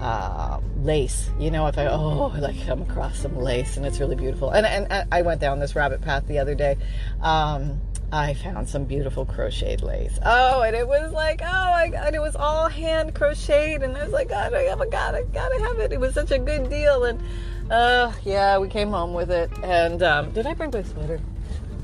uh, 0.00 0.60
lace. 0.76 1.30
You 1.40 1.50
know, 1.50 1.66
if 1.66 1.76
I 1.76 1.86
oh 1.86 2.28
like 2.38 2.64
come 2.66 2.82
across 2.82 3.18
some 3.18 3.36
lace 3.36 3.76
and 3.76 3.84
it's 3.84 3.98
really 3.98 4.14
beautiful. 4.14 4.50
And 4.50 4.64
and 4.64 5.08
I 5.10 5.22
went 5.22 5.40
down 5.40 5.58
this 5.58 5.74
rabbit 5.74 6.02
path 6.02 6.24
the 6.28 6.38
other 6.38 6.54
day. 6.54 6.76
Um, 7.20 7.80
I 8.12 8.34
found 8.34 8.68
some 8.68 8.84
beautiful 8.84 9.24
crocheted 9.24 9.82
lace. 9.82 10.18
Oh, 10.24 10.62
and 10.62 10.74
it 10.74 10.86
was 10.86 11.12
like, 11.12 11.40
oh 11.42 11.70
my 11.70 11.88
god, 11.88 12.14
it 12.14 12.20
was 12.20 12.34
all 12.34 12.68
hand 12.68 13.14
crocheted, 13.14 13.82
and 13.82 13.96
I 13.96 14.02
was 14.02 14.12
like, 14.12 14.28
God, 14.28 14.52
I 14.52 14.62
have 14.62 14.78
gotta, 14.90 15.24
gotta 15.32 15.60
have 15.60 15.78
it. 15.78 15.92
It 15.92 16.00
was 16.00 16.14
such 16.14 16.32
a 16.32 16.38
good 16.38 16.68
deal, 16.68 17.04
and 17.04 17.22
uh, 17.70 18.12
yeah, 18.24 18.58
we 18.58 18.68
came 18.68 18.90
home 18.90 19.14
with 19.14 19.30
it. 19.30 19.50
And 19.62 20.02
um, 20.02 20.32
did 20.32 20.46
I 20.46 20.54
bring 20.54 20.70
my 20.72 20.82
sweater? 20.82 21.20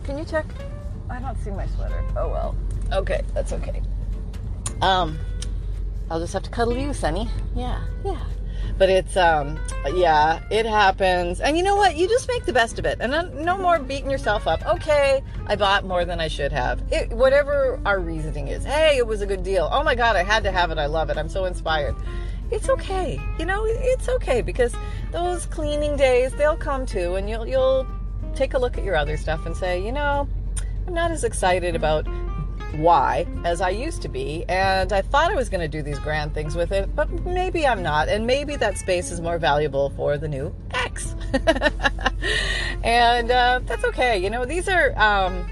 Can 0.04 0.18
you 0.18 0.24
check? 0.24 0.46
I 1.08 1.20
don't 1.20 1.38
see 1.38 1.50
my 1.50 1.66
sweater. 1.68 2.02
Oh 2.16 2.28
well. 2.28 2.56
Okay, 2.92 3.22
that's 3.32 3.52
okay. 3.52 3.80
Um, 4.80 5.18
I'll 6.10 6.20
just 6.20 6.32
have 6.32 6.42
to 6.42 6.50
cuddle 6.50 6.76
you, 6.76 6.92
Sunny. 6.92 7.28
Yeah, 7.54 7.80
yeah 8.04 8.20
but 8.78 8.88
it's 8.88 9.16
um 9.16 9.58
yeah 9.94 10.40
it 10.50 10.66
happens. 10.66 11.40
And 11.40 11.56
you 11.56 11.62
know 11.62 11.76
what? 11.76 11.96
You 11.96 12.08
just 12.08 12.28
make 12.28 12.44
the 12.44 12.52
best 12.52 12.78
of 12.78 12.84
it. 12.84 12.98
And 13.00 13.34
no 13.44 13.56
more 13.56 13.78
beating 13.78 14.10
yourself 14.10 14.46
up. 14.46 14.64
Okay 14.66 15.22
i 15.46 15.54
bought 15.54 15.84
more 15.84 16.04
than 16.04 16.20
i 16.20 16.28
should 16.28 16.52
have. 16.52 16.82
It, 16.90 17.10
whatever 17.10 17.80
our 17.84 18.00
reasoning 18.00 18.48
is 18.48 18.64
hey 18.64 18.96
it 18.96 19.06
was 19.06 19.20
a 19.22 19.26
good 19.26 19.42
deal. 19.42 19.68
Oh 19.72 19.82
my 19.82 19.94
god 19.94 20.16
i 20.16 20.22
had 20.22 20.42
to 20.44 20.52
have 20.52 20.70
it. 20.70 20.78
I 20.78 20.86
love 20.86 21.10
it. 21.10 21.16
I'm 21.16 21.28
so 21.28 21.44
inspired. 21.44 21.94
It's 22.50 22.68
okay. 22.68 23.20
You 23.38 23.46
know 23.46 23.64
it's 23.66 24.08
okay 24.08 24.42
because 24.42 24.74
those 25.12 25.46
cleaning 25.46 25.96
days 25.96 26.32
they'll 26.32 26.56
come 26.56 26.86
too. 26.86 27.16
And 27.16 27.28
you'll 27.28 27.46
you'll 27.46 27.86
take 28.36 28.52
a 28.52 28.58
look 28.58 28.76
at 28.76 28.84
your 28.84 28.96
other 28.96 29.16
stuff 29.16 29.46
and 29.46 29.56
say 29.56 29.82
you 29.82 29.90
know 29.90 30.28
i'm 30.86 30.94
not 30.94 31.10
as 31.10 31.24
excited 31.24 31.74
about 31.74 32.06
why 32.78 33.26
as 33.44 33.60
I 33.60 33.70
used 33.70 34.02
to 34.02 34.08
be. 34.08 34.44
And 34.48 34.92
I 34.92 35.02
thought 35.02 35.30
I 35.30 35.34
was 35.34 35.48
going 35.48 35.60
to 35.60 35.68
do 35.68 35.82
these 35.82 35.98
grand 35.98 36.34
things 36.34 36.54
with 36.54 36.72
it, 36.72 36.94
but 36.94 37.10
maybe 37.24 37.66
I'm 37.66 37.82
not. 37.82 38.08
And 38.08 38.26
maybe 38.26 38.56
that 38.56 38.78
space 38.78 39.10
is 39.10 39.20
more 39.20 39.38
valuable 39.38 39.90
for 39.90 40.18
the 40.18 40.28
new 40.28 40.54
X. 40.72 41.14
and 42.82 43.30
uh, 43.30 43.60
that's 43.64 43.84
okay. 43.84 44.18
You 44.18 44.30
know, 44.30 44.44
these 44.44 44.68
are. 44.68 44.96
Um, 44.98 45.46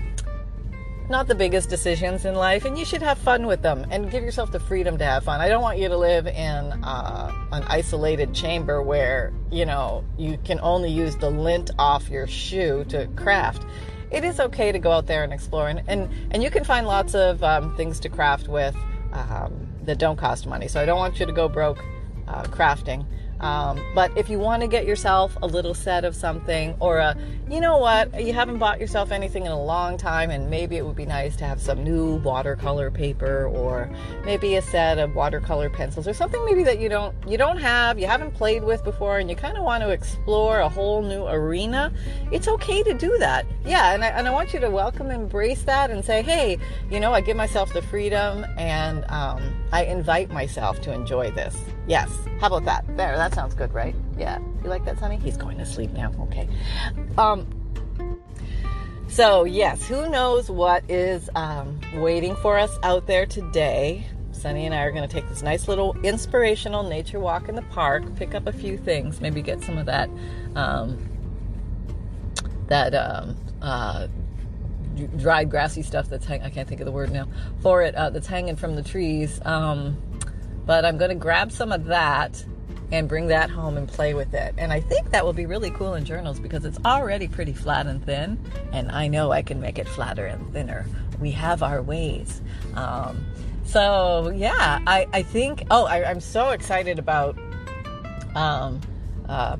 not 1.09 1.29
the 1.29 1.35
biggest 1.35 1.69
decisions 1.69 2.25
in 2.25 2.35
life, 2.35 2.65
and 2.65 2.79
you 2.79 2.85
should 2.85 3.03
have 3.03 3.19
fun 3.19 3.47
with 3.47 3.61
them 3.63 3.87
and 3.91 4.11
give 4.11 4.25
yourself 4.25 4.51
the 4.51 4.61
freedom 4.61 4.97
to 4.99 5.05
have 5.05 5.25
fun. 5.25 5.41
I 5.41 5.49
don't 5.49 5.63
want 5.63 5.79
you 5.79 5.89
to 5.89 5.97
live 5.97 6.27
in 6.27 6.35
uh, 6.83 7.31
an 7.53 7.63
isolated 7.65 8.33
chamber 8.33 8.83
where 8.83 9.33
you 9.51 9.67
know 9.67 10.05
you 10.17 10.39
can 10.45 10.59
only 10.61 10.91
use 10.91 11.17
the 11.17 11.31
lint 11.31 11.71
off 11.79 12.09
your 12.09 12.27
shoe 12.27 12.85
to 12.89 13.07
craft 13.17 13.67
it 14.15 14.23
is 14.23 14.39
okay 14.39 14.71
to 14.71 14.79
go 14.79 14.93
out 14.93 15.07
there 15.07 15.25
and 15.25 15.33
explore. 15.33 15.69
And, 15.69 15.83
and, 15.89 16.09
and 16.31 16.43
you 16.43 16.51
can 16.51 16.63
find 16.63 16.87
lots 16.87 17.15
of 17.17 17.43
um, 17.43 17.77
things 17.77 17.99
to 18.01 18.09
craft 18.09 18.47
with 18.47 18.77
um, 19.13 19.67
that 19.83 19.99
don't 19.99 20.17
cost 20.17 20.47
money. 20.47 20.69
So 20.69 20.81
I 20.81 20.87
don't 20.87 20.99
want 20.99 21.19
you 21.19 21.27
to 21.27 21.33
go 21.33 21.49
broke 21.49 21.85
uh, 22.29 22.45
crafting. 22.45 23.05
Um, 23.45 23.79
but 23.95 24.11
if 24.17 24.31
you 24.31 24.39
want 24.39 24.63
to 24.63 24.69
get 24.69 24.87
yourself 24.87 25.37
a 25.43 25.47
little 25.47 25.75
set 25.75 26.07
of 26.07 26.17
something, 26.17 26.75
or 26.81 26.97
a, 26.97 27.15
you 27.51 27.61
know 27.61 27.77
what, 27.77 28.25
you 28.25 28.33
haven't 28.33 28.57
bought 28.57 28.81
yourself 28.81 29.13
anything 29.13 29.45
in 29.45 29.53
a 29.53 29.63
long 29.63 29.99
time, 29.99 30.31
and 30.31 30.49
maybe 30.49 30.79
it 30.79 30.87
would 30.87 30.97
be 30.97 31.05
nice 31.05 31.37
to 31.37 31.45
have 31.45 31.61
some 31.61 31.85
new 31.85 32.17
watercolor 32.17 32.91
paper, 32.91 33.47
or 33.49 33.91
maybe 34.25 34.57
a 34.57 34.63
set 34.63 34.99
of 34.99 35.15
watercolor 35.15 35.69
pencils, 35.69 36.09
or 36.09 36.15
something 36.15 36.43
maybe 36.47 36.65
that 36.65 36.79
you 36.79 36.89
don't 36.89 37.15
you 37.29 37.37
don't 37.37 37.59
have, 37.59 37.99
you 37.99 38.07
haven't 38.07 38.33
played 38.33 38.65
with 38.65 38.83
before, 38.83 39.19
and 39.19 39.29
you 39.29 39.37
kind 39.37 39.59
of 39.59 39.63
want 39.63 39.83
to 39.83 39.91
explore 39.91 40.61
a 40.61 40.69
whole 40.69 41.03
new 41.03 41.27
arena. 41.27 41.93
It's 42.33 42.49
okay 42.49 42.83
to 42.83 42.95
do 42.95 43.19
that, 43.19 43.45
yeah. 43.67 43.93
And 43.93 44.03
I, 44.03 44.07
and 44.09 44.27
I 44.27 44.31
want 44.31 44.55
you 44.55 44.61
to 44.61 44.71
welcome, 44.71 45.11
embrace 45.11 45.65
that, 45.65 45.91
and 45.91 46.03
say, 46.03 46.23
hey, 46.23 46.57
you 46.91 46.99
know, 46.99 47.13
I 47.13 47.21
give 47.21 47.37
myself 47.37 47.75
the 47.75 47.83
freedom, 47.83 48.47
and 48.57 49.05
um, 49.11 49.43
I 49.71 49.85
invite 49.85 50.31
myself 50.31 50.81
to 50.81 50.95
enjoy 50.95 51.31
this. 51.33 51.59
Yes. 51.87 52.11
How 52.41 52.47
about 52.47 52.65
that? 52.65 52.85
There, 52.97 53.17
that 53.17 53.35
sounds 53.35 53.55
good, 53.55 53.73
right? 53.73 53.95
Yeah. 54.17 54.39
You 54.63 54.71
like 54.71 54.85
that, 54.87 54.99
Sunny? 54.99 55.17
He's 55.17 55.37
going 55.37 55.59
to 55.59 55.67
sleep 55.67 55.91
now. 55.93 56.13
Okay. 56.21 56.49
Um, 57.19 57.47
so, 59.09 59.45
yes, 59.45 59.87
who 59.87 60.09
knows 60.09 60.51
what 60.51 60.83
is 60.91 61.29
um, 61.35 61.81
waiting 61.95 62.35
for 62.37 62.59
us 62.59 62.77
out 62.83 63.07
there 63.07 63.27
today? 63.27 64.07
Sunny 64.33 64.67
and 64.67 64.75
I 64.75 64.83
are 64.83 64.91
going 64.91 65.07
to 65.07 65.13
take 65.13 65.29
this 65.29 65.43
nice 65.43 65.69
little 65.69 65.97
inspirational 66.03 66.83
nature 66.83 67.21
walk 67.21 67.49
in 67.49 67.55
the 67.55 67.63
park, 67.63 68.17
pick 68.17 68.35
up 68.35 68.47
a 68.47 68.53
few 68.53 68.77
things, 68.77 69.21
maybe 69.21 69.41
get 69.41 69.63
some 69.63 69.79
of 69.79 69.87
that 69.87 70.11
um, 70.57 70.99
that 72.67 72.95
um, 72.95 73.37
uh, 73.63 74.09
dried 75.17 75.51
grassy 75.51 75.83
stuff 75.83 76.09
that's 76.09 76.27
hang- 76.27 76.43
I 76.43 76.51
can't 76.51 76.69
think 76.69 76.81
of 76.81 76.85
the 76.85 76.93
word 76.93 77.13
now 77.13 77.29
for 77.61 77.83
it 77.83 77.95
uh, 77.95 78.11
that's 78.11 78.27
hanging 78.27 78.57
from 78.57 78.75
the 78.75 78.83
trees. 78.83 79.41
Um, 79.45 79.97
but 80.67 80.85
I'm 80.85 80.99
going 80.99 81.11
to 81.11 81.15
grab 81.15 81.53
some 81.53 81.73
of 81.73 81.87
that 81.87 82.45
and 82.93 83.09
bring 83.09 83.27
that 83.29 83.51
home 83.51 83.77
and 83.77 83.89
play 83.89 84.15
with 84.15 84.35
it. 84.35 84.55
And 84.57 84.73
I 84.73 84.81
think 84.81 85.11
that 85.11 85.25
will 85.25 85.33
be 85.33 85.47
really 85.47 85.71
cool 85.71 85.95
in 85.95 86.05
journals 86.05 86.39
because 86.39 86.65
it's 86.65 86.79
already 86.85 87.29
pretty 87.29 87.53
flat 87.53 87.87
and 87.87 88.05
thin, 88.05 88.39
and 88.73 88.91
I 88.91 89.09
know 89.09 89.33
I 89.33 89.43
can 89.43 89.61
make 89.61 89.79
it 89.79 89.89
flatter 89.89 90.27
and 90.27 90.53
thinner. 90.53 90.87
We 91.21 91.31
have 91.33 91.63
our 91.63 91.83
ways. 91.83 92.41
Um, 92.75 93.25
so 93.65 94.31
yeah, 94.35 94.81
I, 94.87 95.07
I 95.13 95.23
think. 95.23 95.65
Oh, 95.71 95.87
I, 95.87 96.11
am 96.11 96.21
so 96.21 96.51
excited 96.51 96.99
about. 96.99 97.39
Um, 98.35 98.81
uh, 99.29 99.57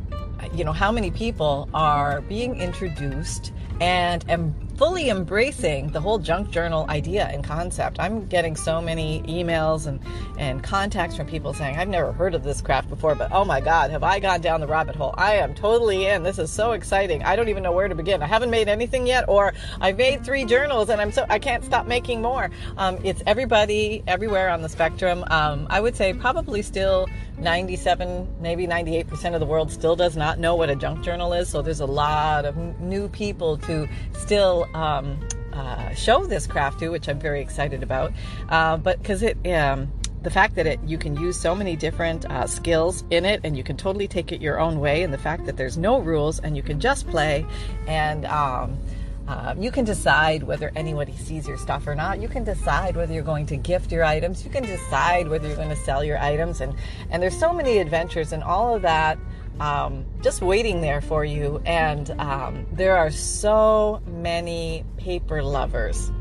you 0.53 0.65
know 0.65 0.73
how 0.73 0.93
many 0.93 1.11
people 1.11 1.69
are 1.73 2.21
being 2.23 2.61
introduced 2.61 3.53
and 3.81 4.25
am 4.29 4.55
fully 4.77 5.09
embracing 5.09 5.89
the 5.89 6.01
whole 6.01 6.19
junk 6.19 6.51
journal 6.51 6.87
idea 6.89 7.27
and 7.27 7.45
concept. 7.45 7.99
I'm 8.01 8.27
getting 8.27 8.57
so 8.57 8.81
many 8.81 9.23
emails 9.23 9.87
and, 9.87 10.01
and 10.39 10.63
contacts 10.63 11.17
from 11.17 11.27
people 11.27 11.55
saying, 11.55 11.77
I've 11.77 11.89
never 11.89 12.13
heard 12.13 12.35
of 12.35 12.43
this 12.43 12.61
craft 12.61 12.89
before, 12.89 13.15
but 13.15 13.31
oh 13.33 13.45
my 13.45 13.61
God, 13.61 13.91
have 13.91 14.03
I 14.03 14.19
gone 14.19 14.41
down 14.41 14.61
the 14.61 14.67
rabbit 14.67 14.97
hole? 14.97 15.15
I 15.17 15.35
am 15.35 15.55
totally 15.55 16.07
in. 16.07 16.23
This 16.23 16.39
is 16.39 16.51
so 16.51 16.73
exciting. 16.73 17.23
I 17.23 17.37
don't 17.37 17.49
even 17.49 17.63
know 17.63 17.73
where 17.73 17.89
to 17.89 17.95
begin. 17.95 18.23
I 18.23 18.27
haven't 18.27 18.51
made 18.51 18.69
anything 18.69 19.07
yet, 19.07 19.29
or 19.29 19.55
I've 19.81 19.97
made 19.97 20.25
three 20.25 20.45
journals 20.45 20.91
and 20.91 21.01
I'm 21.01 21.13
so, 21.13 21.25
I 21.29 21.39
can't 21.39 21.65
stop 21.65 21.87
making 21.87 22.21
more. 22.21 22.51
Um, 22.77 22.99
it's 23.05 23.23
everybody 23.27 24.03
everywhere 24.07 24.49
on 24.51 24.63
the 24.63 24.69
spectrum. 24.69 25.25
Um, 25.31 25.67
I 25.71 25.81
would 25.81 25.95
say 25.95 26.13
probably 26.13 26.63
still 26.63 27.07
97, 27.39 28.29
maybe 28.41 28.67
98% 28.67 29.35
of 29.35 29.41
the 29.41 29.47
world 29.47 29.71
still 29.71 29.97
does 29.97 30.17
not 30.17 30.39
know 30.39 30.55
what 30.55 30.71
a 30.71 30.77
junk 30.77 31.05
journal 31.05 31.33
is. 31.33 31.49
So 31.49 31.63
there's 31.63 31.81
a 31.81 31.87
lot 31.87 32.45
of 32.45 32.57
new 32.81 33.09
people 33.09 33.57
to 33.59 33.89
still 34.13 34.69
um, 34.75 35.19
uh, 35.53 35.95
show 35.95 36.27
this 36.27 36.47
craft 36.47 36.81
to, 36.81 36.91
which 36.91 37.09
I'm 37.09 37.19
very 37.19 37.41
excited 37.41 37.83
about. 37.83 38.13
Uh, 38.49 38.77
but 38.77 39.01
because 39.01 39.23
it, 39.23 39.37
um, 39.49 39.93
the 40.23 40.31
fact 40.31 40.55
that 40.55 40.67
it 40.67 40.81
you 40.87 40.97
can 40.97 41.17
use 41.17 41.39
so 41.39 41.55
many 41.55 41.77
different 41.77 42.25
uh, 42.31 42.47
skills 42.47 43.05
in 43.11 43.25
it 43.25 43.41
and 43.45 43.57
you 43.57 43.63
can 43.63 43.77
totally 43.77 44.09
take 44.09 44.33
it 44.33 44.41
your 44.41 44.59
own 44.59 44.81
way 44.81 45.03
and 45.03 45.13
the 45.13 45.19
fact 45.19 45.45
that 45.45 45.57
there's 45.57 45.77
no 45.77 46.01
rules 46.01 46.41
and 46.41 46.57
you 46.57 46.63
can 46.63 46.81
just 46.81 47.07
play 47.09 47.45
and 47.87 48.25
um, 48.25 48.79
um, 49.27 49.61
you 49.61 49.71
can 49.71 49.85
decide 49.85 50.43
whether 50.43 50.71
anybody 50.77 51.17
sees 51.17 51.49
your 51.49 51.57
stuff 51.57 51.87
or 51.87 51.95
not. 51.95 52.21
You 52.21 52.29
can 52.29 52.45
decide 52.45 52.95
whether 52.97 53.13
you're 53.13 53.23
going 53.23 53.47
to 53.47 53.57
gift 53.57 53.91
your 53.91 54.05
items. 54.05 54.45
You 54.45 54.51
can 54.51 54.65
decide 54.65 55.29
whether 55.29 55.47
you're 55.47 55.57
going 55.57 55.71
to 55.71 55.77
sell 55.77 56.05
your 56.05 56.19
items, 56.19 56.61
and 56.61 56.75
and 57.11 57.23
there's 57.23 57.39
so 57.39 57.53
many 57.53 57.79
adventures 57.79 58.33
and 58.33 58.43
all 58.43 58.75
of 58.75 58.83
that 58.83 59.19
um, 59.61 60.05
just 60.23 60.43
waiting 60.43 60.81
there 60.81 61.01
for 61.01 61.25
you. 61.25 61.63
And 61.65 62.11
um, 62.21 62.67
there 62.73 62.97
are 62.97 63.11
so 63.11 64.03
many 64.07 64.85
paper 64.99 65.43
lovers, 65.43 66.13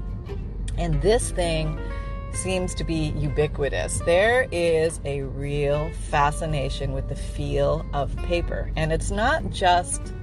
and 0.77 1.01
this 1.01 1.31
thing 1.31 1.77
seems 2.33 2.73
to 2.75 2.83
be 2.83 3.13
ubiquitous. 3.17 3.99
There 4.05 4.47
is 4.51 4.99
a 5.05 5.21
real 5.23 5.91
fascination 6.09 6.93
with 6.93 7.09
the 7.09 7.15
feel 7.15 7.85
of 7.93 8.15
paper, 8.17 8.71
and 8.75 8.93
it's 8.93 9.11
not 9.11 9.49
just 9.49 10.13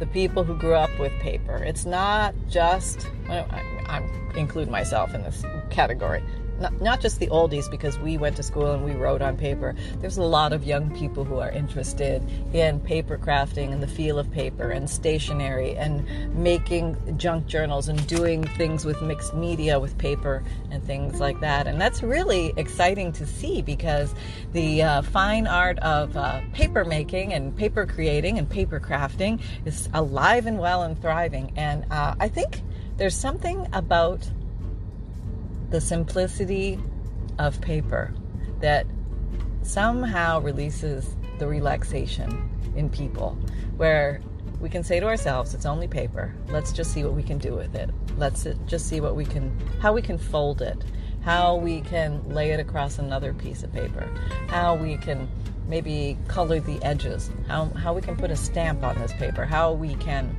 the 0.00 0.06
people 0.06 0.42
who 0.42 0.56
grew 0.56 0.74
up 0.74 0.90
with 0.98 1.12
paper. 1.20 1.56
It's 1.56 1.84
not 1.84 2.34
just, 2.48 3.08
I, 3.28 4.02
include 4.34 4.70
myself 4.70 5.14
in 5.14 5.22
this 5.22 5.44
category 5.70 6.22
not, 6.60 6.80
not 6.80 7.00
just 7.00 7.18
the 7.18 7.26
oldies 7.28 7.70
because 7.70 7.98
we 7.98 8.18
went 8.18 8.36
to 8.36 8.42
school 8.42 8.72
and 8.72 8.84
we 8.84 8.92
wrote 8.92 9.22
on 9.22 9.36
paper. 9.36 9.74
There's 10.00 10.18
a 10.18 10.22
lot 10.22 10.52
of 10.52 10.64
young 10.64 10.94
people 10.96 11.24
who 11.24 11.38
are 11.38 11.50
interested 11.50 12.22
in 12.52 12.80
paper 12.80 13.18
crafting 13.18 13.72
and 13.72 13.82
the 13.82 13.86
feel 13.88 14.18
of 14.18 14.30
paper 14.30 14.70
and 14.70 14.88
stationery 14.88 15.76
and 15.76 16.06
making 16.34 16.96
junk 17.16 17.46
journals 17.46 17.88
and 17.88 18.06
doing 18.06 18.44
things 18.44 18.84
with 18.84 19.00
mixed 19.02 19.34
media 19.34 19.80
with 19.80 19.96
paper 19.98 20.44
and 20.70 20.84
things 20.84 21.18
like 21.18 21.40
that. 21.40 21.66
And 21.66 21.80
that's 21.80 22.02
really 22.02 22.52
exciting 22.56 23.12
to 23.12 23.26
see 23.26 23.62
because 23.62 24.14
the 24.52 24.82
uh, 24.82 25.02
fine 25.02 25.46
art 25.46 25.78
of 25.78 26.16
uh, 26.16 26.40
paper 26.52 26.84
making 26.84 27.32
and 27.32 27.56
paper 27.56 27.86
creating 27.86 28.38
and 28.38 28.48
paper 28.48 28.80
crafting 28.80 29.40
is 29.64 29.88
alive 29.94 30.46
and 30.46 30.58
well 30.58 30.82
and 30.82 31.00
thriving. 31.00 31.52
And 31.56 31.84
uh, 31.90 32.14
I 32.20 32.28
think 32.28 32.62
there's 32.96 33.16
something 33.16 33.66
about 33.72 34.28
the 35.70 35.80
simplicity 35.80 36.78
of 37.38 37.60
paper 37.60 38.12
that 38.60 38.86
somehow 39.62 40.40
releases 40.40 41.16
the 41.38 41.46
relaxation 41.46 42.48
in 42.76 42.90
people 42.90 43.38
where 43.76 44.20
we 44.60 44.68
can 44.68 44.84
say 44.84 45.00
to 45.00 45.06
ourselves, 45.06 45.54
it's 45.54 45.64
only 45.64 45.88
paper. 45.88 46.34
Let's 46.48 46.72
just 46.72 46.92
see 46.92 47.02
what 47.02 47.14
we 47.14 47.22
can 47.22 47.38
do 47.38 47.54
with 47.54 47.74
it. 47.74 47.88
Let's 48.18 48.46
just 48.66 48.88
see 48.88 49.00
what 49.00 49.16
we 49.16 49.24
can, 49.24 49.56
how 49.80 49.94
we 49.94 50.02
can 50.02 50.18
fold 50.18 50.60
it, 50.60 50.84
how 51.22 51.56
we 51.56 51.80
can 51.80 52.22
lay 52.28 52.50
it 52.50 52.60
across 52.60 52.98
another 52.98 53.32
piece 53.32 53.62
of 53.62 53.72
paper, 53.72 54.06
how 54.48 54.74
we 54.74 54.98
can 54.98 55.28
maybe 55.66 56.18
color 56.28 56.60
the 56.60 56.82
edges, 56.82 57.30
how, 57.48 57.66
how 57.66 57.94
we 57.94 58.02
can 58.02 58.16
put 58.16 58.30
a 58.30 58.36
stamp 58.36 58.82
on 58.82 58.98
this 58.98 59.12
paper, 59.14 59.44
how 59.46 59.72
we 59.72 59.94
can 59.94 60.36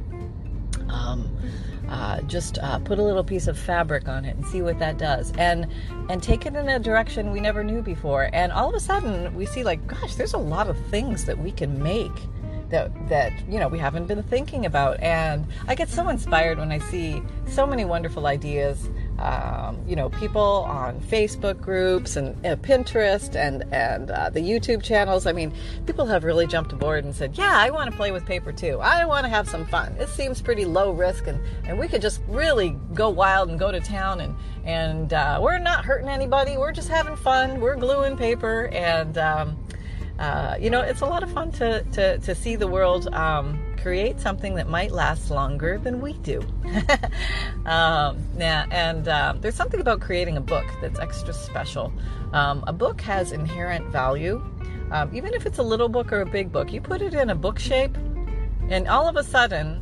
um, 0.90 1.36
uh, 1.92 2.22
just 2.22 2.58
uh, 2.60 2.80
put 2.80 2.98
a 2.98 3.04
little 3.04 3.24
piece 3.24 3.48
of 3.48 3.60
fabric 3.60 4.08
on 4.08 4.24
it 4.24 4.36
and 4.36 4.46
see 4.48 4.62
what 4.62 4.80
that 4.80 4.98
does. 4.98 5.34
And 5.38 5.68
and 6.10 6.24
take 6.24 6.46
it 6.46 6.56
in 6.56 6.70
a 6.70 6.80
direction 6.80 7.32
we 7.32 7.42
never 7.42 7.64
knew 7.64 7.82
before. 7.82 8.30
And 8.34 8.52
all 8.52 8.70
of 8.70 8.76
a 8.76 8.80
sudden 8.80 9.36
we 9.36 9.46
see 9.46 9.64
like 9.64 9.86
gosh 9.88 10.16
there's 10.16 10.34
a 10.34 10.40
lot 10.40 10.70
of 10.70 10.78
things 10.88 11.26
that 11.26 11.38
we 11.38 11.52
can 11.52 11.84
make 11.84 12.14
that 12.70 12.92
that 13.10 13.34
you 13.50 13.60
know 13.60 13.68
we 13.68 13.78
haven't 13.78 14.08
been 14.08 14.24
thinking 14.24 14.66
about. 14.66 15.00
And 15.02 15.46
i 15.68 15.76
get 15.76 15.90
so 15.90 16.08
inspired 16.08 16.58
when 16.58 16.72
i 16.72 16.80
see 16.80 17.22
so 17.46 17.68
many 17.68 17.84
wonderful 17.84 18.26
ideas 18.26 18.90
um, 19.22 19.78
you 19.88 19.96
know 19.96 20.10
people 20.10 20.66
on 20.68 21.00
facebook 21.02 21.62
groups 21.62 22.16
and 22.16 22.36
uh, 22.46 22.56
pinterest 22.58 23.36
and 23.36 23.64
and 23.74 24.12
uh, 24.12 24.30
the 24.30 24.40
youtube 24.40 24.82
channels. 24.84 25.26
I 25.26 25.32
mean 25.32 25.54
people 25.86 26.06
have 26.08 26.24
really 26.24 26.48
jumped 26.48 26.74
aboard 26.74 27.06
and 27.06 27.16
said 27.16 27.38
yeah 27.38 27.54
i 27.54 27.70
want 27.70 27.90
to 27.92 27.96
play 27.96 28.12
with 28.12 28.26
paper 28.26 28.52
too. 28.52 28.80
I 28.82 29.06
want 29.06 29.26
to 29.26 29.30
have 29.30 29.48
some 29.48 29.66
fun. 29.66 29.96
It 30.00 30.10
seems 30.10 30.42
pretty 30.42 30.66
low 30.66 30.92
risk 30.92 31.28
and 31.28 31.40
and 31.66 31.78
we 31.78 31.88
could 31.88 32.02
just 32.02 32.22
really 32.28 32.76
go 32.94 33.10
wild 33.10 33.50
and 33.50 33.60
go 33.60 33.72
to 33.72 33.80
town 33.80 34.22
and 34.22 34.36
and 34.64 35.14
uh, 35.14 35.40
we're 35.42 35.60
not 35.60 35.86
hurting 35.86 36.10
anybody. 36.10 36.58
We're 36.58 36.72
just 36.72 36.90
having 36.90 37.16
fun. 37.16 37.60
We're 37.60 37.76
gluing 37.76 38.18
paper 38.18 38.70
and 38.74 39.18
um, 39.18 39.58
uh, 40.22 40.56
you 40.60 40.70
know, 40.70 40.82
it's 40.82 41.02
a 41.02 41.06
lot 41.06 41.24
of 41.24 41.32
fun 41.32 41.52
to, 41.52 41.84
to, 41.94 42.20
to 42.20 42.36
see 42.36 42.56
the 42.56 42.68
world 42.68 43.12
um, 43.14 43.60
create 43.82 44.20
something 44.20 44.56
that 44.56 44.68
might 44.68 44.92
last 44.92 45.32
longer 45.32 45.78
than 45.78 46.02
we 46.02 46.14
do. 46.14 46.42
um, 47.66 48.18
yeah, 48.38 48.66
and 48.72 49.08
uh, 49.08 49.34
there's 49.40 49.56
something 49.56 49.82
about 49.82 50.00
creating 50.00 50.38
a 50.38 50.42
book 50.42 50.66
that's 50.82 51.00
extra 51.00 51.34
special. 51.34 51.92
Um, 52.34 52.64
a 52.68 52.74
book 52.74 53.02
has 53.02 53.32
inherent 53.32 53.88
value, 53.88 54.44
um, 54.92 55.14
even 55.14 55.34
if 55.34 55.46
it's 55.46 55.58
a 55.58 55.64
little 55.64 55.90
book 55.90 56.14
or 56.14 56.22
a 56.22 56.26
big 56.26 56.52
book. 56.52 56.72
You 56.72 56.82
put 56.82 57.02
it 57.02 57.14
in 57.14 57.30
a 57.30 57.36
book 57.36 57.58
shape, 57.60 57.96
and 58.70 58.88
all 58.88 59.08
of 59.08 59.16
a 59.16 59.24
sudden, 59.24 59.82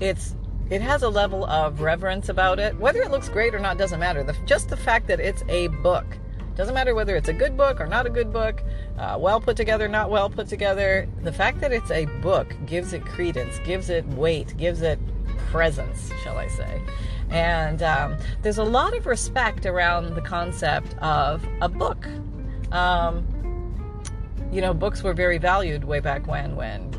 it's 0.00 0.36
it 0.70 0.80
has 0.80 1.02
a 1.02 1.08
level 1.08 1.44
of 1.46 1.80
reverence 1.80 2.28
about 2.28 2.58
it. 2.58 2.76
Whether 2.78 3.00
it 3.02 3.10
looks 3.10 3.28
great 3.28 3.54
or 3.54 3.60
not 3.60 3.78
doesn't 3.78 4.00
matter. 4.00 4.22
The, 4.24 4.36
just 4.46 4.68
the 4.68 4.76
fact 4.76 5.06
that 5.08 5.20
it's 5.20 5.42
a 5.48 5.68
book 5.68 6.18
doesn't 6.56 6.74
matter 6.74 6.94
whether 6.94 7.16
it's 7.16 7.28
a 7.28 7.34
good 7.34 7.56
book 7.56 7.80
or 7.80 7.86
not 7.86 8.06
a 8.06 8.10
good 8.10 8.32
book, 8.32 8.62
uh, 8.98 9.16
well 9.20 9.40
put 9.40 9.56
together, 9.56 9.88
not 9.88 10.10
well 10.10 10.30
put 10.30 10.48
together. 10.48 11.06
The 11.22 11.32
fact 11.32 11.60
that 11.60 11.72
it's 11.72 11.90
a 11.90 12.06
book 12.22 12.54
gives 12.64 12.92
it 12.92 13.04
credence, 13.04 13.58
gives 13.60 13.90
it 13.90 14.06
weight, 14.08 14.56
gives 14.56 14.80
it 14.80 14.98
presence, 15.50 16.10
shall 16.22 16.38
I 16.38 16.48
say. 16.48 16.80
And 17.28 17.82
um, 17.82 18.16
there's 18.42 18.58
a 18.58 18.64
lot 18.64 18.96
of 18.96 19.06
respect 19.06 19.66
around 19.66 20.14
the 20.14 20.22
concept 20.22 20.96
of 20.98 21.46
a 21.60 21.68
book. 21.68 22.06
Um, 22.72 23.26
you 24.50 24.60
know, 24.60 24.72
books 24.72 25.02
were 25.02 25.12
very 25.12 25.38
valued 25.38 25.84
way 25.84 26.00
back 26.00 26.26
when, 26.26 26.56
when 26.56 26.90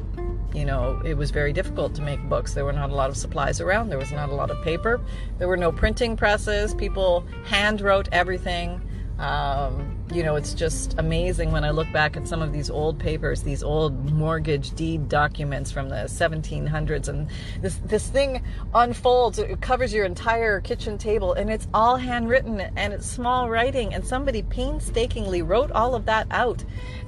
you 0.54 0.66
know, 0.66 1.02
it 1.06 1.16
was 1.16 1.32
very 1.32 1.54
difficult 1.54 1.94
to 1.96 2.02
make 2.02 2.22
books. 2.30 2.54
There 2.54 2.66
were 2.66 2.74
not 2.74 2.90
a 2.90 2.96
lot 2.96 3.10
of 3.10 3.18
supplies 3.18 3.62
around. 3.62 3.90
There 3.90 3.98
was 3.98 4.12
not 4.12 4.30
a 4.30 4.36
lot 4.36 4.50
of 4.50 4.62
paper. 4.64 5.00
There 5.38 5.48
were 5.48 5.58
no 5.58 5.72
printing 5.72 6.16
presses. 6.16 6.74
People 6.74 7.26
hand 7.46 7.82
wrote 7.82 8.10
everything. 8.12 8.82
Um, 9.20 9.98
you 10.14 10.24
know, 10.24 10.36
it's 10.36 10.54
just 10.54 10.96
amazing 11.00 11.52
when 11.52 11.64
I 11.64 11.72
look 11.72 11.92
back 11.92 12.16
at 12.16 12.28
some 12.28 12.42
of 12.42 12.54
these 12.54 12.70
old 12.70 13.00
papers, 13.00 13.42
these 13.42 13.64
old 13.64 14.12
mortgage 14.12 14.76
deed 14.76 15.10
documents 15.10 15.72
from 15.72 15.90
the 15.90 15.96
1700s, 15.96 17.08
and 17.08 17.28
this 17.62 17.78
this 17.86 18.08
thing 18.08 18.44
unfolds. 18.74 19.40
It 19.40 19.60
covers 19.60 19.94
your 19.94 20.06
entire 20.06 20.62
kitchen 20.62 20.98
table, 20.98 21.34
and 21.34 21.50
it's 21.50 21.68
all 21.74 21.98
handwritten 21.98 22.62
and 22.62 22.94
it's 22.94 23.06
small 23.08 23.50
writing, 23.50 23.94
and 23.94 24.06
somebody 24.06 24.44
painstakingly 24.44 25.42
wrote 25.42 25.72
all 25.72 25.96
of 25.96 26.06
that 26.06 26.28
out, 26.32 26.64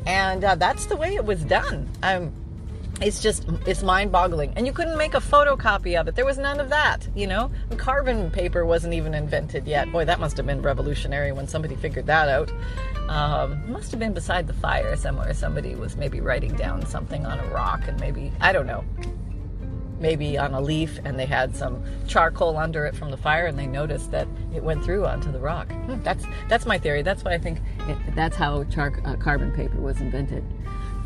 and 0.05 0.43
uh, 0.43 0.55
that's 0.55 0.87
the 0.87 0.95
way 0.95 1.15
it 1.15 1.25
was 1.25 1.43
done. 1.43 1.87
It's 3.01 3.21
just 3.21 3.45
it's 3.65 3.83
mind-boggling. 3.83 4.53
And 4.55 4.65
you 4.65 4.73
couldn't 4.73 4.97
make 4.97 5.13
a 5.13 5.19
photocopy 5.19 5.99
of 5.99 6.07
it. 6.07 6.15
There 6.15 6.25
was 6.25 6.37
none 6.37 6.59
of 6.59 6.69
that 6.69 7.07
you 7.15 7.27
know? 7.27 7.51
Carbon 7.77 8.31
paper 8.31 8.65
wasn't 8.65 8.93
even 8.93 9.13
invented 9.13 9.67
yet. 9.67 9.91
Boy 9.91 10.05
that 10.05 10.19
must 10.19 10.37
have 10.37 10.45
been 10.45 10.61
revolutionary 10.61 11.31
when 11.31 11.47
somebody 11.47 11.75
figured 11.75 12.05
that 12.07 12.29
out. 12.29 12.51
Um, 13.09 13.71
must 13.71 13.91
have 13.91 13.99
been 13.99 14.13
beside 14.13 14.47
the 14.47 14.53
fire 14.53 14.95
somewhere. 14.95 15.33
Somebody 15.33 15.75
was 15.75 15.97
maybe 15.97 16.21
writing 16.21 16.55
down 16.55 16.85
something 16.85 17.25
on 17.25 17.39
a 17.39 17.45
rock 17.47 17.87
and 17.87 17.99
maybe 17.99 18.31
i 18.39 18.51
don't 18.51 18.67
know 18.67 18.83
maybe 19.99 20.37
on 20.37 20.53
a 20.53 20.61
leaf 20.61 20.97
and 21.03 21.19
they 21.19 21.25
had 21.25 21.53
some 21.55 21.83
charcoal 22.07 22.57
under 22.57 22.85
it 22.85 22.95
from 22.95 23.11
the 23.11 23.17
fire 23.17 23.47
and 23.47 23.59
they 23.59 23.67
noticed 23.67 24.11
that 24.11 24.27
it 24.55 24.63
went 24.63 24.81
through 24.83 25.05
onto 25.05 25.29
the 25.29 25.39
rock. 25.39 25.69
Hmm, 25.71 26.01
that's 26.03 26.23
that's 26.47 26.65
my 26.65 26.77
theory. 26.77 27.01
That's 27.01 27.23
why 27.23 27.33
i 27.33 27.37
think 27.37 27.59
it, 27.87 27.97
that's 28.15 28.37
how 28.37 28.63
char- 28.65 29.01
uh, 29.05 29.15
carbon 29.17 29.51
paper 29.51 29.79
was 29.79 29.99
invented 29.99 30.43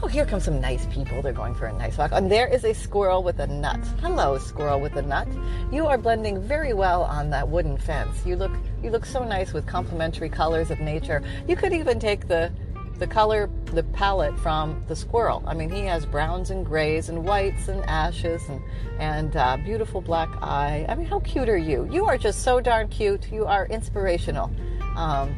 Oh, 0.03 0.07
here 0.07 0.25
come 0.25 0.41
some 0.41 0.59
nice 0.59 0.85
people. 0.87 1.21
They're 1.21 1.31
going 1.31 1.55
for 1.55 1.67
a 1.67 1.71
nice 1.71 1.97
walk. 1.97 2.11
And 2.11 2.29
there 2.29 2.45
is 2.45 2.65
a 2.65 2.73
squirrel 2.73 3.23
with 3.23 3.39
a 3.39 3.47
nut. 3.47 3.79
Hello, 4.01 4.37
squirrel 4.37 4.81
with 4.81 4.97
a 4.97 5.01
nut. 5.01 5.29
You 5.71 5.87
are 5.87 5.97
blending 5.97 6.41
very 6.41 6.73
well 6.73 7.03
on 7.03 7.29
that 7.29 7.47
wooden 7.47 7.77
fence. 7.77 8.25
You 8.25 8.35
look 8.35 8.51
you 8.83 8.89
look 8.89 9.05
so 9.05 9.23
nice 9.23 9.53
with 9.53 9.65
complementary 9.65 10.27
colors 10.27 10.71
of 10.71 10.81
nature. 10.81 11.23
You 11.47 11.55
could 11.55 11.71
even 11.71 12.01
take 12.01 12.27
the 12.27 12.51
the 12.99 13.07
color, 13.07 13.49
the 13.67 13.83
palette 13.83 14.37
from 14.39 14.83
the 14.89 14.95
squirrel. 14.95 15.41
I 15.47 15.53
mean, 15.53 15.69
he 15.69 15.85
has 15.85 16.05
browns 16.05 16.49
and 16.49 16.65
grays 16.65 17.07
and 17.07 17.23
whites 17.23 17.69
and 17.69 17.81
ashes 17.85 18.43
and 18.49 18.61
and 18.99 19.37
uh, 19.37 19.55
beautiful 19.63 20.01
black 20.01 20.27
eye. 20.41 20.85
I 20.89 20.95
mean, 20.95 21.07
how 21.07 21.21
cute 21.21 21.47
are 21.47 21.57
you? 21.57 21.87
You 21.89 22.03
are 22.07 22.17
just 22.17 22.41
so 22.41 22.59
darn 22.59 22.89
cute. 22.89 23.31
You 23.31 23.45
are 23.45 23.67
inspirational. 23.67 24.51
Um, 24.97 25.33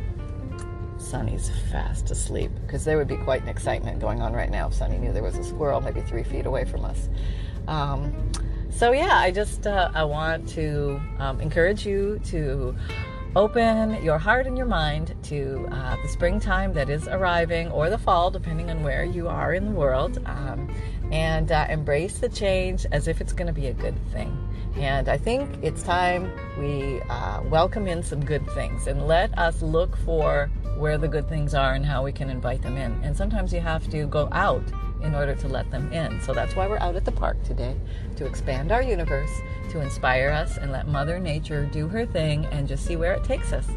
Sunny's 1.06 1.52
fast 1.72 2.10
asleep 2.12 2.52
because 2.66 2.84
there 2.84 2.98
would 2.98 3.08
be 3.08 3.18
quite 3.18 3.42
an 3.42 3.48
excitement 3.48 4.00
going 4.00 4.22
on 4.22 4.34
right 4.34 4.50
now 4.50 4.68
if 4.68 4.74
Sunny 4.74 4.98
knew 4.98 5.14
there 5.14 5.24
was 5.24 5.38
a 5.38 5.44
squirrel 5.44 5.80
maybe 5.80 6.02
three 6.02 6.24
feet 6.24 6.46
away 6.46 6.66
from 6.66 6.84
us. 6.84 7.10
Um, 7.68 8.32
so 8.70 8.92
yeah, 8.92 9.18
I 9.18 9.32
just 9.32 9.68
uh, 9.68 9.92
I 9.94 10.04
want 10.04 10.50
to 10.50 11.00
um, 11.20 11.40
encourage 11.40 11.86
you 11.86 12.20
to 12.26 12.76
open 13.36 14.02
your 14.02 14.18
heart 14.18 14.48
and 14.48 14.58
your 14.58 14.66
mind 14.66 15.14
to 15.24 15.68
uh, 15.72 15.98
the 16.02 16.08
springtime 16.08 16.74
that 16.74 16.90
is 16.90 17.08
arriving 17.08 17.70
or 17.70 17.90
the 17.90 17.98
fall, 17.98 18.32
depending 18.32 18.70
on 18.70 18.82
where 18.82 19.04
you 19.04 19.28
are 19.28 19.54
in 19.54 19.66
the 19.66 19.72
world, 19.72 20.22
um, 20.26 20.74
and 21.12 21.52
uh, 21.52 21.68
embrace 21.70 22.20
the 22.20 22.30
change 22.30 22.86
as 22.92 23.08
if 23.08 23.22
it's 23.22 23.34
going 23.34 23.48
to 23.48 23.54
be 23.54 23.68
a 23.68 23.74
good 23.74 23.96
thing. 24.12 24.38
And 24.78 25.08
I 25.08 25.18
think 25.18 25.50
it's 25.62 25.84
time 25.84 26.30
we 26.60 27.02
uh, 27.10 27.42
welcome 27.44 27.88
in 27.88 28.04
some 28.04 28.24
good 28.24 28.46
things 28.52 28.88
and 28.88 29.08
let 29.08 29.38
us 29.38 29.62
look 29.62 29.96
for 29.98 30.50
where 30.78 30.98
the 30.98 31.08
good 31.08 31.30
things 31.30 31.54
are 31.54 31.74
and 31.74 31.86
how 31.86 32.04
we 32.04 32.12
can 32.12 32.30
invite 32.30 32.62
them 32.62 32.76
in. 32.76 32.92
And 33.02 33.16
sometimes 33.16 33.54
you 33.54 33.62
have 33.62 33.90
to 33.92 34.06
go 34.06 34.28
out 34.34 34.64
in 35.02 35.16
order 35.16 35.34
to 35.36 35.48
let 35.48 35.70
them 35.72 35.92
in. 35.94 36.20
So 36.22 36.34
that's 36.34 36.56
why 36.56 36.68
we're 36.68 36.80
out 36.80 36.96
at 36.96 37.06
the 37.06 37.12
park 37.12 37.42
today 37.44 37.76
to 38.18 38.26
expand 38.26 38.72
our 38.72 38.82
universe, 38.82 39.32
to 39.70 39.80
inspire 39.80 40.30
us, 40.30 40.58
and 40.58 40.72
let 40.72 40.88
Mother 40.88 41.20
Nature 41.20 41.66
do 41.66 41.88
her 41.88 42.06
thing 42.06 42.46
and 42.48 42.68
just 42.68 42.86
see 42.86 42.98
where 42.98 43.14
it 43.14 43.24
takes 43.24 43.54
us. 43.54 43.68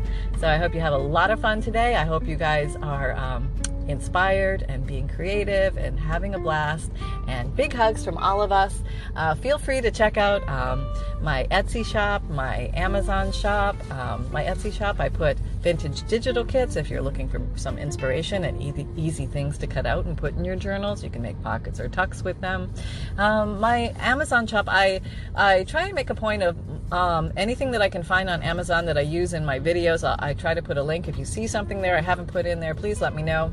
So 0.41 0.49
I 0.49 0.57
hope 0.57 0.75
you 0.75 0.81
have 0.81 0.95
a 0.95 0.99
lot 0.99 1.31
of 1.31 1.41
fun 1.41 1.61
today. 1.61 1.95
I 1.95 2.05
hope 2.05 2.27
you 2.27 2.37
guys 2.37 2.75
are. 2.77 3.13
Um, 3.13 3.53
inspired 3.89 4.65
and 4.69 4.87
being 4.87 5.09
creative 5.09 5.77
and 5.77 5.99
having 5.99 6.35
a 6.35 6.39
blast. 6.39 6.91
And 7.27 7.55
big 7.57 7.73
hugs 7.73 8.05
from 8.05 8.17
all 8.19 8.41
of 8.41 8.53
us. 8.53 8.83
Uh, 9.17 9.35
feel 9.35 9.59
free 9.59 9.81
to 9.81 9.91
check 9.91 10.17
out 10.17 10.47
um, 10.49 10.87
my 11.21 11.47
Etsy 11.51 11.85
shop, 11.85 12.23
my 12.31 12.71
Amazon 12.75 13.33
shop. 13.33 13.77
Um, 13.91 14.31
my 14.31 14.45
Etsy 14.45 14.73
shop, 14.73 15.01
I 15.01 15.09
put 15.09 15.39
vintage 15.61 16.07
digital 16.07 16.45
kits 16.45 16.77
if 16.77 16.89
you're 16.89 17.03
looking 17.03 17.29
for 17.29 17.43
some 17.57 17.79
inspiration 17.79 18.45
and 18.45 18.63
easy, 18.63 18.87
easy 18.97 19.27
things 19.27 19.59
to 19.59 19.67
cut 19.67 19.87
out 19.87 20.05
and 20.05 20.17
put 20.17 20.35
in 20.37 20.45
your 20.45 20.57
journals. 20.57 21.03
You 21.03 21.11
can 21.11 21.23
make 21.23 21.41
pockets 21.43 21.81
or 21.81 21.89
tucks 21.89 22.23
with 22.23 22.41
them. 22.41 22.73
Um, 23.17 23.59
my 23.61 23.95
Amazon 23.99 24.47
shop, 24.47 24.67
I, 24.69 25.01
I 25.35 25.65
try 25.65 25.87
and 25.87 25.95
make 25.95 26.11
a 26.11 26.15
point 26.15 26.43
of 26.43 26.57
um, 26.93 27.33
anything 27.37 27.73
that 27.73 27.83
I 27.83 27.89
can 27.89 28.03
find 28.03 28.31
on 28.31 28.43
Amazon 28.43 28.87
that 28.87 28.97
I 28.97 29.03
use 29.03 29.33
in 29.33 29.45
my 29.45 29.59
videos, 29.59 30.05
I, 30.05 30.31
I 30.31 30.35
try 30.35 30.55
to 30.55 30.63
put 30.63 30.79
a 30.79 30.83
link. 30.83 31.09
If 31.09 31.19
you 31.19 31.25
see 31.25 31.47
something 31.47 31.83
there 31.83 31.97
I 31.97 32.01
haven't 32.01 32.27
put 32.29 32.47
in 32.47 32.61
there, 32.61 32.75
please 32.75 33.01
let 33.01 33.15
me 33.15 33.23
know. 33.23 33.53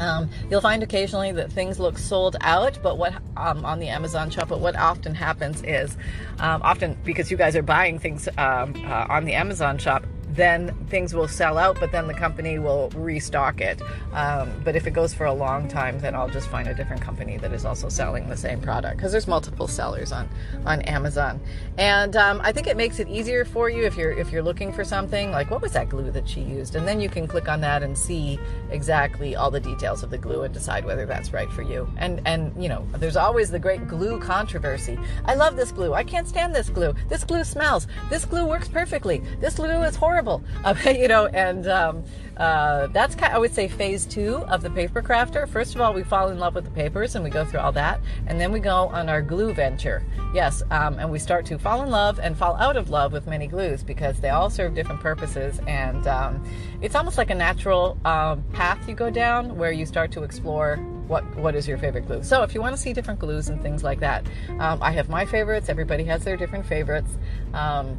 Um, 0.00 0.30
you'll 0.50 0.62
find 0.62 0.82
occasionally 0.82 1.30
that 1.32 1.52
things 1.52 1.78
look 1.78 1.98
sold 1.98 2.36
out, 2.40 2.78
but 2.82 2.96
what 2.96 3.12
um, 3.36 3.64
on 3.64 3.78
the 3.78 3.88
Amazon 3.88 4.30
shop. 4.30 4.48
But 4.48 4.60
what 4.60 4.74
often 4.74 5.14
happens 5.14 5.62
is, 5.62 5.96
um, 6.38 6.62
often 6.62 6.96
because 7.04 7.30
you 7.30 7.36
guys 7.36 7.54
are 7.54 7.62
buying 7.62 7.98
things 7.98 8.26
um, 8.38 8.74
uh, 8.86 9.06
on 9.08 9.26
the 9.26 9.34
Amazon 9.34 9.76
shop, 9.78 10.04
then 10.34 10.74
things 10.88 11.14
will 11.14 11.28
sell 11.28 11.58
out, 11.58 11.78
but 11.80 11.92
then 11.92 12.06
the 12.06 12.14
company 12.14 12.58
will 12.58 12.90
restock 12.90 13.60
it. 13.60 13.80
Um, 14.12 14.50
but 14.64 14.76
if 14.76 14.86
it 14.86 14.92
goes 14.92 15.12
for 15.12 15.26
a 15.26 15.32
long 15.32 15.68
time, 15.68 15.98
then 16.00 16.14
I'll 16.14 16.28
just 16.28 16.48
find 16.48 16.68
a 16.68 16.74
different 16.74 17.02
company 17.02 17.36
that 17.38 17.52
is 17.52 17.64
also 17.64 17.88
selling 17.88 18.28
the 18.28 18.36
same 18.36 18.60
product 18.60 18.96
because 18.96 19.12
there's 19.12 19.26
multiple 19.26 19.66
sellers 19.66 20.12
on 20.12 20.28
on 20.66 20.82
Amazon. 20.82 21.40
And 21.78 22.16
um, 22.16 22.40
I 22.42 22.52
think 22.52 22.66
it 22.66 22.76
makes 22.76 23.00
it 23.00 23.08
easier 23.08 23.44
for 23.44 23.68
you 23.68 23.84
if 23.84 23.96
you're 23.96 24.12
if 24.12 24.30
you're 24.30 24.42
looking 24.42 24.72
for 24.72 24.84
something 24.84 25.30
like 25.32 25.50
what 25.50 25.62
was 25.62 25.72
that 25.72 25.88
glue 25.88 26.10
that 26.10 26.28
she 26.28 26.40
used, 26.40 26.76
and 26.76 26.86
then 26.86 27.00
you 27.00 27.08
can 27.08 27.26
click 27.26 27.48
on 27.48 27.60
that 27.62 27.82
and 27.82 27.96
see 27.98 28.38
exactly 28.70 29.34
all 29.34 29.50
the 29.50 29.60
details 29.60 30.02
of 30.02 30.10
the 30.10 30.18
glue 30.18 30.42
and 30.42 30.54
decide 30.54 30.84
whether 30.84 31.06
that's 31.06 31.32
right 31.32 31.50
for 31.50 31.62
you. 31.62 31.88
And 31.96 32.20
and 32.24 32.52
you 32.62 32.68
know, 32.68 32.86
there's 32.94 33.16
always 33.16 33.50
the 33.50 33.58
great 33.58 33.88
glue 33.88 34.20
controversy. 34.20 34.98
I 35.24 35.34
love 35.34 35.56
this 35.56 35.72
glue. 35.72 35.92
I 35.94 36.04
can't 36.04 36.28
stand 36.28 36.54
this 36.54 36.68
glue. 36.68 36.94
This 37.08 37.24
glue 37.24 37.44
smells. 37.44 37.88
This 38.08 38.24
glue 38.24 38.46
works 38.46 38.68
perfectly. 38.68 39.22
This 39.40 39.56
glue 39.56 39.82
is 39.82 39.96
horrible. 39.96 40.19
Uh, 40.62 40.74
you 40.86 41.08
know, 41.08 41.26
and 41.26 41.66
um, 41.68 42.04
uh, 42.36 42.86
that's 42.88 43.14
kind 43.14 43.32
of, 43.32 43.36
I 43.36 43.38
would 43.38 43.54
say 43.54 43.66
phase 43.66 44.04
two 44.04 44.36
of 44.48 44.62
the 44.62 44.70
paper 44.70 45.00
crafter. 45.02 45.48
First 45.48 45.74
of 45.74 45.80
all, 45.80 45.94
we 45.94 46.02
fall 46.02 46.28
in 46.28 46.38
love 46.38 46.54
with 46.54 46.64
the 46.64 46.70
papers 46.70 47.14
and 47.14 47.24
we 47.24 47.30
go 47.30 47.44
through 47.44 47.60
all 47.60 47.72
that, 47.72 48.00
and 48.26 48.38
then 48.38 48.52
we 48.52 48.60
go 48.60 48.88
on 48.88 49.08
our 49.08 49.22
glue 49.22 49.54
venture. 49.54 50.02
Yes, 50.34 50.62
um, 50.70 50.98
and 50.98 51.10
we 51.10 51.18
start 51.18 51.46
to 51.46 51.58
fall 51.58 51.82
in 51.82 51.90
love 51.90 52.20
and 52.20 52.36
fall 52.36 52.56
out 52.56 52.76
of 52.76 52.90
love 52.90 53.12
with 53.12 53.26
many 53.26 53.46
glues 53.46 53.82
because 53.82 54.20
they 54.20 54.28
all 54.28 54.50
serve 54.50 54.74
different 54.74 55.00
purposes, 55.00 55.60
and 55.66 56.06
um, 56.06 56.44
it's 56.82 56.94
almost 56.94 57.16
like 57.16 57.30
a 57.30 57.34
natural 57.34 57.98
um, 58.04 58.42
path 58.52 58.86
you 58.88 58.94
go 58.94 59.10
down 59.10 59.56
where 59.56 59.72
you 59.72 59.86
start 59.86 60.12
to 60.12 60.22
explore 60.22 60.76
what 61.10 61.24
what 61.36 61.54
is 61.54 61.66
your 61.66 61.76
favorite 61.76 62.06
glue. 62.06 62.22
So 62.22 62.42
if 62.42 62.54
you 62.54 62.60
want 62.60 62.74
to 62.76 62.80
see 62.80 62.92
different 62.92 63.18
glues 63.18 63.48
and 63.48 63.60
things 63.60 63.82
like 63.82 64.00
that, 64.00 64.24
um, 64.58 64.82
I 64.82 64.92
have 64.92 65.08
my 65.08 65.26
favorites. 65.26 65.68
Everybody 65.68 66.04
has 66.04 66.24
their 66.24 66.36
different 66.36 66.64
favorites. 66.64 67.10
Um, 67.52 67.98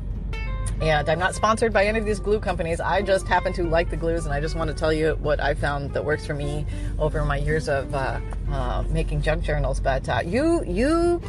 and 0.82 1.08
I'm 1.08 1.20
not 1.20 1.36
sponsored 1.36 1.72
by 1.72 1.86
any 1.86 2.00
of 2.00 2.06
these 2.06 2.20
glue 2.20 2.40
companies. 2.40 2.80
I 2.80 3.04
just 3.04 3.28
happen 3.28 3.54
to 3.54 3.64
like 3.64 3.92
the 3.92 3.98
glues, 3.98 4.26
and 4.26 4.34
I 4.34 4.42
just 4.42 4.56
want 4.56 4.70
to 4.70 4.74
tell 4.76 4.92
you 4.92 5.12
what 5.22 5.40
I 5.40 5.54
found 5.54 5.94
that 5.94 6.04
works 6.04 6.26
for 6.26 6.34
me 6.34 6.66
over 6.98 7.24
my 7.24 7.38
years 7.38 7.70
of 7.70 7.94
uh, 7.94 8.20
uh, 8.50 8.84
making 8.90 9.22
junk 9.22 9.44
journals. 9.44 9.80
But 9.80 10.10
uh, 10.10 10.22
you, 10.26 10.64
you 10.66 11.22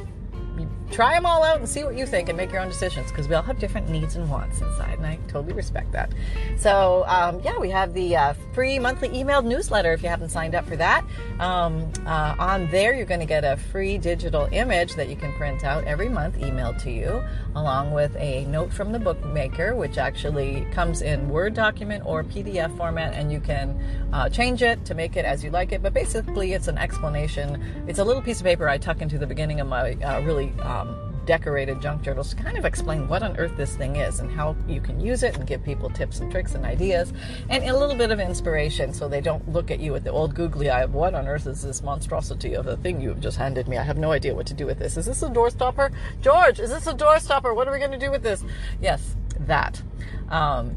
try 0.93 1.15
them 1.15 1.25
all 1.25 1.43
out 1.43 1.59
and 1.59 1.69
see 1.69 1.83
what 1.83 1.97
you 1.97 2.05
think 2.05 2.29
and 2.29 2.37
make 2.37 2.53
your 2.53 2.61
own 2.61 2.69
decisions 2.69 3.11
because 3.11 3.27
we 3.27 3.35
all 3.35 3.43
have 3.43 3.59
different 3.59 3.89
needs 3.89 4.17
and 4.17 4.29
wants 4.29 4.61
inside 4.61 4.99
and 4.99 5.07
i 5.07 5.19
totally 5.27 5.55
respect 5.55 5.91
that. 5.93 6.13
So 6.57 7.05
um, 7.07 7.41
yeah 7.43 7.59
we 7.59 7.71
have 7.71 7.95
the 7.95 8.15
uh, 8.15 8.35
free 8.53 8.79
monthly 8.79 9.09
emailed 9.09 9.47
newsletter 9.47 9.93
if 9.93 10.03
you 10.03 10.09
haven't 10.11 10.29
signed 10.29 10.55
up 10.55 10.67
for 10.67 10.77
that. 10.77 11.05
Um, 11.41 11.91
uh, 12.07 12.37
on 12.39 12.71
there 12.71 12.93
you're 12.95 13.07
going 13.07 13.21
to 13.21 13.27
get 13.27 13.45
a 13.45 13.57
free 13.57 13.97
digital 13.97 14.49
image 14.53 14.95
that 14.95 15.09
you 15.09 15.17
can 15.17 15.33
print 15.33 15.65
out 15.65 15.85
every 15.85 16.09
month 16.09 16.37
emailed 16.39 16.81
to 16.83 16.91
you 16.91 17.23
along 17.55 17.93
with 17.93 18.15
a 18.17 18.45
note 18.47 18.73
from 18.73 18.93
the 18.93 18.99
bookmaker 18.99 19.75
which 19.75 19.97
actually 19.97 20.67
comes 20.73 21.01
in 21.01 21.29
word 21.29 21.55
document 21.55 22.05
or 22.05 22.23
pdf 22.23 22.77
format 22.77 23.15
and 23.15 23.33
you 23.33 23.41
can 23.41 23.79
uh, 24.13 24.29
change 24.29 24.63
it 24.63 24.85
to 24.85 24.95
make 24.95 25.17
it 25.17 25.25
as 25.25 25.43
you 25.43 25.51
like 25.51 25.73
it. 25.73 25.83
But 25.83 25.95
basically 25.95 26.53
it's 26.53 26.69
an 26.69 26.77
explanation. 26.77 27.63
It's 27.87 27.99
a 27.99 28.05
little 28.05 28.23
piece 28.23 28.41
of 28.41 28.45
paper 28.45 28.69
i 28.69 28.77
tuck 28.77 29.01
into 29.01 29.19
the 29.19 29.27
beginning 29.27 29.61
of 29.61 29.67
my 29.67 29.95
uh, 29.95 30.21
really 30.21 30.53
um, 30.83 31.13
decorated 31.25 31.81
junk 31.81 32.03
journals 32.03 32.31
to 32.31 32.37
kind 32.37 32.59
of 32.59 32.65
explain 32.65 33.07
what 33.07 33.23
on 33.23 33.37
earth 33.37 33.57
this 33.57 33.77
thing 33.77 33.97
is 33.97 34.21
and 34.21 34.31
how 34.31 34.57
you 34.67 34.81
can 34.81 34.99
use 34.99 35.23
it 35.23 35.37
and 35.37 35.47
give 35.47 35.63
people 35.63 35.89
tips 35.89 36.19
and 36.19 36.31
tricks 36.33 36.55
and 36.55 36.65
ideas 36.65 37.13
and 37.49 37.63
a 37.65 37.77
little 37.77 37.95
bit 37.95 38.11
of 38.11 38.19
inspiration 38.19 38.93
so 38.93 39.09
they 39.09 39.21
don't 39.21 39.49
look 39.49 39.71
at 39.71 39.79
you 39.79 39.93
with 39.93 40.03
the 40.03 40.11
old 40.11 40.35
googly 40.35 40.69
eye 40.69 40.83
of 40.83 40.95
what 40.95 41.15
on 41.15 41.29
earth 41.29 41.47
is 41.47 41.63
this 41.63 41.83
monstrosity 41.83 42.55
of 42.55 42.67
a 42.67 42.77
thing 42.79 43.01
you've 43.01 43.21
just 43.21 43.37
handed 43.37 43.69
me. 43.69 43.79
I 43.79 43.83
have 43.83 43.99
no 43.99 44.11
idea 44.13 44.35
what 44.35 44.47
to 44.47 44.55
do 44.55 44.67
with 44.67 44.79
this. 44.79 44.97
Is 44.97 45.07
this 45.07 45.23
a 45.23 45.29
doorstopper? 45.29 45.93
George, 46.21 46.59
is 46.59 46.71
this 46.71 46.87
a 46.87 46.95
doorstopper? 46.95 47.55
What 47.55 47.69
are 47.69 47.73
we 47.73 47.79
going 47.79 47.93
to 47.93 47.99
do 47.99 48.11
with 48.11 48.23
this? 48.23 48.45
Yes, 48.81 49.17
that. 49.41 49.81
Um, 50.29 50.75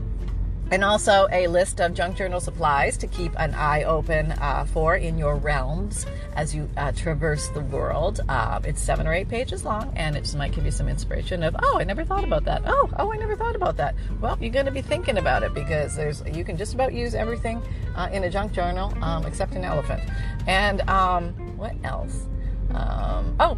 and 0.71 0.84
also 0.84 1.28
a 1.32 1.47
list 1.47 1.80
of 1.80 1.93
junk 1.93 2.17
journal 2.17 2.39
supplies 2.39 2.97
to 2.97 3.08
keep 3.08 3.32
an 3.39 3.54
eye 3.54 3.84
open 3.84 4.32
uh, 4.34 4.65
for 4.65 4.95
in 4.95 5.17
your 5.17 5.36
realms 5.36 6.06
as 6.36 6.56
you 6.56 6.69
uh, 6.78 6.91
traverse 6.91 7.49
the 7.49 7.62
world. 7.62 8.21
Uh, 8.28 8.60
it's 8.63 8.82
seven 8.82 9.08
or 9.08 9.13
eight 9.13 9.30
pages 9.30 9.63
long, 9.63 9.91
and 9.95 10.15
it 10.15 10.21
just 10.21 10.38
might 10.38 10.51
give 10.51 10.65
you 10.65 10.71
some 10.71 10.88
inspiration 10.88 11.43
of, 11.43 11.56
oh, 11.62 11.80
I 11.80 11.84
never 11.84 12.04
thought 12.04 12.23
about 12.23 12.45
that. 12.45 12.63
Oh, 12.65 12.89
oh, 12.97 13.13
I 13.13 13.17
never 13.17 13.36
thought 13.36 13.56
about 13.56 13.78
that. 13.78 13.95
Well, 14.19 14.38
you're 14.41 14.51
going 14.51 14.65
to 14.65 14.71
be 14.71 14.82
thinking 14.82 15.17
about 15.17 15.43
it 15.43 15.54
because 15.54 15.95
there's 15.95 16.23
you 16.25 16.43
can 16.43 16.58
just 16.58 16.73
about 16.73 16.93
use 16.93 17.15
everything 17.15 17.62
uh, 17.95 18.10
in 18.12 18.23
a 18.23 18.30
junk 18.30 18.54
journal 18.54 18.93
um, 19.04 19.25
except 19.25 19.54
an 19.54 19.63
elephant. 19.63 20.01
And 20.47 20.82
um, 20.89 21.34
what 21.58 21.75
else? 21.84 22.28
Um, 22.71 23.36
oh, 23.39 23.58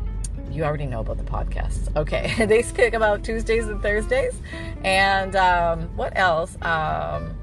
you 0.57 0.63
already 0.63 0.87
know 0.87 1.01
about 1.01 1.17
the 1.17 1.23
podcasts. 1.23 1.95
Okay, 1.95 2.33
they 2.45 2.63
kick 2.63 2.95
about 2.95 3.23
Tuesdays 3.23 3.67
and 3.67 3.81
Thursdays. 3.81 4.41
And 4.83 5.35
um, 5.35 5.95
what 5.95 6.17
else? 6.17 6.57
Um, 6.63 7.37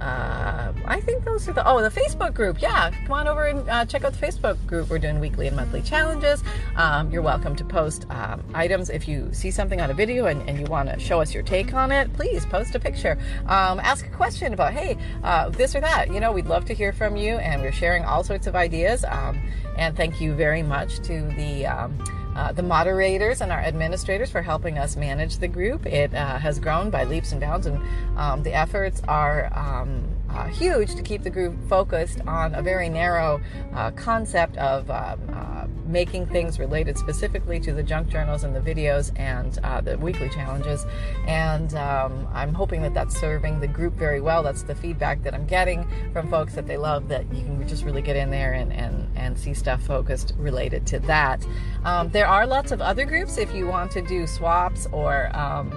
uh, 0.00 0.72
I 0.84 1.00
think 1.00 1.24
those 1.24 1.48
are 1.48 1.52
the 1.52 1.66
oh 1.66 1.80
the 1.80 1.88
Facebook 1.88 2.34
group. 2.34 2.60
Yeah, 2.60 2.90
come 2.90 3.12
on 3.12 3.28
over 3.28 3.46
and 3.46 3.68
uh, 3.68 3.84
check 3.86 4.04
out 4.04 4.12
the 4.12 4.26
Facebook 4.26 4.64
group. 4.66 4.90
We're 4.90 4.98
doing 4.98 5.18
weekly 5.18 5.46
and 5.46 5.56
monthly 5.56 5.82
challenges. 5.82 6.42
Um, 6.76 7.10
you're 7.10 7.22
welcome 7.22 7.56
to 7.56 7.64
post 7.64 8.06
um, 8.10 8.42
items 8.54 8.90
if 8.90 9.08
you 9.08 9.32
see 9.32 9.50
something 9.50 9.80
on 9.80 9.90
a 9.90 9.94
video 9.94 10.26
and, 10.26 10.46
and 10.48 10.58
you 10.58 10.66
want 10.66 10.90
to 10.90 10.98
show 10.98 11.20
us 11.20 11.32
your 11.32 11.42
take 11.42 11.74
on 11.74 11.90
it. 11.90 12.12
Please 12.12 12.44
post 12.44 12.74
a 12.74 12.80
picture. 12.80 13.18
Um, 13.46 13.80
ask 13.80 14.06
a 14.06 14.10
question 14.10 14.52
about 14.52 14.72
hey 14.72 14.98
uh, 15.22 15.48
this 15.50 15.74
or 15.74 15.80
that. 15.80 16.12
You 16.12 16.20
know 16.20 16.32
we'd 16.32 16.46
love 16.46 16.64
to 16.66 16.74
hear 16.74 16.92
from 16.92 17.16
you, 17.16 17.36
and 17.36 17.62
we're 17.62 17.72
sharing 17.72 18.04
all 18.04 18.22
sorts 18.22 18.46
of 18.46 18.54
ideas. 18.54 19.04
Um, 19.08 19.40
and 19.76 19.96
thank 19.96 20.20
you 20.20 20.34
very 20.34 20.62
much 20.62 20.98
to 20.98 21.22
the 21.36 21.66
um, 21.66 21.98
uh, 22.34 22.52
the 22.52 22.62
moderators 22.62 23.40
and 23.40 23.52
our 23.52 23.60
administrators 23.60 24.30
for 24.30 24.42
helping 24.42 24.78
us 24.78 24.96
manage 24.96 25.38
the 25.38 25.48
group. 25.48 25.86
It 25.86 26.12
uh, 26.14 26.38
has 26.38 26.58
grown 26.58 26.90
by 26.90 27.04
leaps 27.04 27.32
and 27.32 27.40
bounds, 27.40 27.66
and 27.66 27.80
um, 28.16 28.42
the 28.42 28.52
efforts 28.52 29.00
are 29.06 29.50
um, 29.52 30.08
uh, 30.30 30.46
huge 30.48 30.94
to 30.96 31.02
keep 31.02 31.22
the 31.22 31.30
group 31.30 31.54
focused 31.68 32.20
on 32.26 32.54
a 32.54 32.62
very 32.62 32.88
narrow 32.88 33.40
uh, 33.74 33.90
concept 33.92 34.56
of 34.56 34.90
um, 34.90 35.20
uh, 35.32 35.53
making 35.86 36.26
things 36.26 36.58
related 36.58 36.96
specifically 36.98 37.60
to 37.60 37.72
the 37.72 37.82
junk 37.82 38.08
journals 38.08 38.44
and 38.44 38.54
the 38.54 38.60
videos 38.60 39.12
and 39.18 39.58
uh, 39.64 39.80
the 39.80 39.98
weekly 39.98 40.28
challenges. 40.30 40.86
And 41.26 41.74
um, 41.74 42.26
I'm 42.32 42.54
hoping 42.54 42.82
that 42.82 42.94
that's 42.94 43.18
serving 43.18 43.60
the 43.60 43.68
group 43.68 43.94
very 43.94 44.20
well. 44.20 44.42
That's 44.42 44.62
the 44.62 44.74
feedback 44.74 45.22
that 45.22 45.34
I'm 45.34 45.46
getting 45.46 45.86
from 46.12 46.30
folks 46.30 46.54
that 46.54 46.66
they 46.66 46.76
love 46.76 47.08
that 47.08 47.32
you 47.34 47.42
can 47.42 47.66
just 47.68 47.84
really 47.84 48.02
get 48.02 48.16
in 48.16 48.30
there 48.30 48.52
and, 48.52 48.72
and, 48.72 49.08
and 49.16 49.38
see 49.38 49.54
stuff 49.54 49.82
focused 49.82 50.34
related 50.36 50.86
to 50.88 50.98
that. 51.00 51.46
Um, 51.84 52.08
there 52.10 52.26
are 52.26 52.46
lots 52.46 52.72
of 52.72 52.80
other 52.80 53.04
groups 53.04 53.38
if 53.38 53.54
you 53.54 53.66
want 53.66 53.90
to 53.92 54.02
do 54.02 54.26
swaps 54.26 54.86
or 54.92 55.34
um, 55.36 55.72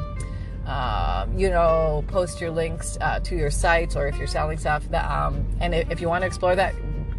um, 0.67 1.37
you 1.37 1.49
know, 1.49 2.03
post 2.07 2.41
your 2.41 2.51
links 2.51 2.97
uh, 2.99 3.21
to 3.21 3.35
your 3.35 3.49
sites 3.49 3.95
or 3.95 4.07
if 4.07 4.17
you're 4.17 4.27
selling 4.27 4.57
stuff. 4.57 4.93
Um, 4.93 5.47
and 5.61 5.73
if 5.73 6.01
you 6.01 6.09
want 6.09 6.23
to 6.23 6.27
explore 6.27 6.57
that, 6.57 6.75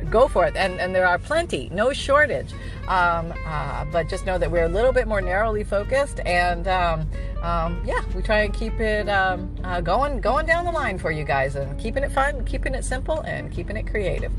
go 0.08 0.28
for 0.28 0.46
it. 0.46 0.56
And, 0.56 0.80
and 0.80 0.94
there 0.94 1.06
are 1.06 1.18
plenty, 1.18 1.68
no 1.72 1.92
shortage. 1.92 2.52
Um, 2.88 3.34
uh, 3.46 3.84
but 3.92 4.08
just 4.08 4.26
know 4.26 4.38
that 4.38 4.50
we're 4.50 4.64
a 4.64 4.68
little 4.68 4.92
bit 4.92 5.06
more 5.06 5.20
narrowly 5.20 5.62
focused, 5.62 6.20
and 6.20 6.66
um, 6.66 7.06
um, 7.42 7.80
yeah, 7.84 8.02
we 8.14 8.22
try 8.22 8.42
and 8.42 8.52
keep 8.52 8.80
it 8.80 9.08
um, 9.08 9.54
uh, 9.64 9.80
going, 9.80 10.20
going 10.20 10.46
down 10.46 10.64
the 10.64 10.72
line 10.72 10.98
for 10.98 11.10
you 11.10 11.24
guys, 11.24 11.56
and 11.56 11.78
keeping 11.78 12.02
it 12.02 12.10
fun, 12.10 12.44
keeping 12.44 12.74
it 12.74 12.84
simple, 12.84 13.20
and 13.20 13.52
keeping 13.52 13.76
it 13.76 13.86
creative. 13.86 14.32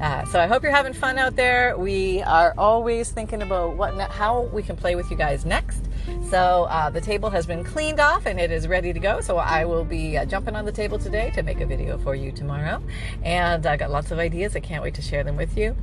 Uh, 0.00 0.24
so 0.26 0.40
I 0.40 0.46
hope 0.46 0.62
you're 0.62 0.72
having 0.72 0.92
fun 0.92 1.18
out 1.18 1.36
there. 1.36 1.76
We 1.76 2.22
are 2.22 2.54
always 2.56 3.10
thinking 3.10 3.42
about 3.42 3.76
what, 3.76 3.94
how 4.10 4.42
we 4.52 4.62
can 4.62 4.76
play 4.76 4.94
with 4.94 5.10
you 5.10 5.16
guys 5.16 5.44
next. 5.44 5.84
So 6.30 6.64
uh, 6.64 6.90
the 6.90 7.00
table 7.00 7.30
has 7.30 7.46
been 7.46 7.64
cleaned 7.64 8.00
off 8.00 8.26
and 8.26 8.38
it 8.38 8.50
is 8.50 8.68
ready 8.68 8.92
to 8.92 9.00
go. 9.00 9.20
So 9.20 9.38
I 9.38 9.64
will 9.64 9.84
be 9.84 10.16
uh, 10.16 10.24
jumping 10.24 10.54
on 10.54 10.64
the 10.64 10.72
table 10.72 10.98
today 10.98 11.30
to 11.34 11.42
make 11.42 11.60
a 11.60 11.66
video 11.66 11.98
for 11.98 12.14
you 12.14 12.32
tomorrow. 12.32 12.82
And 13.22 13.66
I 13.66 13.76
got 13.76 13.90
lots 13.90 14.10
of 14.10 14.18
ideas. 14.18 14.54
I 14.54 14.60
can't 14.60 14.82
wait 14.82 14.94
to 14.94 15.02
share 15.02 15.24
them 15.24 15.36
with 15.36 15.56
you. 15.56 15.76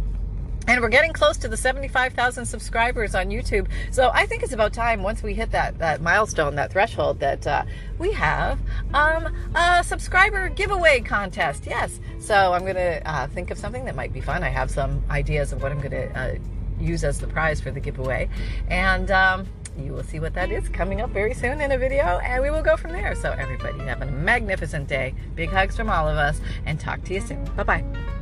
And 0.68 0.80
we're 0.80 0.90
getting 0.90 1.12
close 1.12 1.38
to 1.38 1.48
the 1.48 1.58
75,000 1.58 2.46
subscribers 2.46 3.16
on 3.16 3.28
YouTube. 3.28 3.68
So 3.92 4.12
I 4.14 4.26
think 4.26 4.44
it's 4.44 4.54
about 4.54 4.74
time 4.74 5.04
once 5.04 5.24
we 5.24 5.34
hit 5.34 5.52
that, 5.52 5.80
that 5.80 6.02
milestone, 6.02 6.56
that 6.56 6.72
threshold, 6.72 7.20
that 7.20 7.46
uh, 7.46 7.64
we 7.98 8.12
have 8.14 8.60
um, 8.94 9.36
a 9.56 9.84
subscriber 9.84 10.50
giveaway 10.50 11.02
contest. 11.02 11.66
Yes. 11.66 12.00
So 12.20 12.54
I'm 12.54 12.62
going 12.62 12.76
to 12.76 13.02
uh, 13.10 13.28
think 13.28 13.52
of 13.52 13.58
something 13.58 13.86
that 13.86 13.96
might 13.96 14.14
be 14.14 14.22
fun. 14.22 14.44
I 14.44 14.50
have 14.50 14.72
some 14.72 15.04
ideas 15.10 15.52
of 15.52 15.62
what 15.62 15.72
I'm 15.72 15.80
going 15.80 15.92
to 15.92 16.20
uh, 16.20 16.36
use 16.80 17.04
as 17.04 17.20
the 17.20 17.28
prize 17.28 17.60
for 17.60 17.72
the 17.72 17.80
giveaway. 17.80 18.30
And 18.70 19.12
um, 19.12 19.48
you 19.78 19.94
will 19.94 20.04
see 20.04 20.20
what 20.20 20.34
that 20.34 20.52
is 20.52 20.68
coming 20.70 21.02
up 21.02 21.12
very 21.12 21.34
soon 21.34 21.62
in 21.62 21.72
a 21.72 21.78
video, 21.78 22.20
and 22.20 22.42
we 22.44 22.50
will 22.50 22.64
go 22.64 22.76
from 22.76 22.92
there. 22.92 23.16
So, 23.16 23.32
everybody, 23.32 23.80
have 23.80 24.02
a 24.02 24.06
magnificent 24.06 24.88
day. 24.88 25.14
Big 25.36 25.50
hugs 25.50 25.76
from 25.76 25.90
all 25.90 26.08
of 26.08 26.18
us, 26.18 26.42
and 26.66 26.80
talk 26.80 27.04
to 27.06 27.14
you 27.14 27.22
soon. 27.22 27.44
Bye 27.56 27.64
bye. 27.64 28.21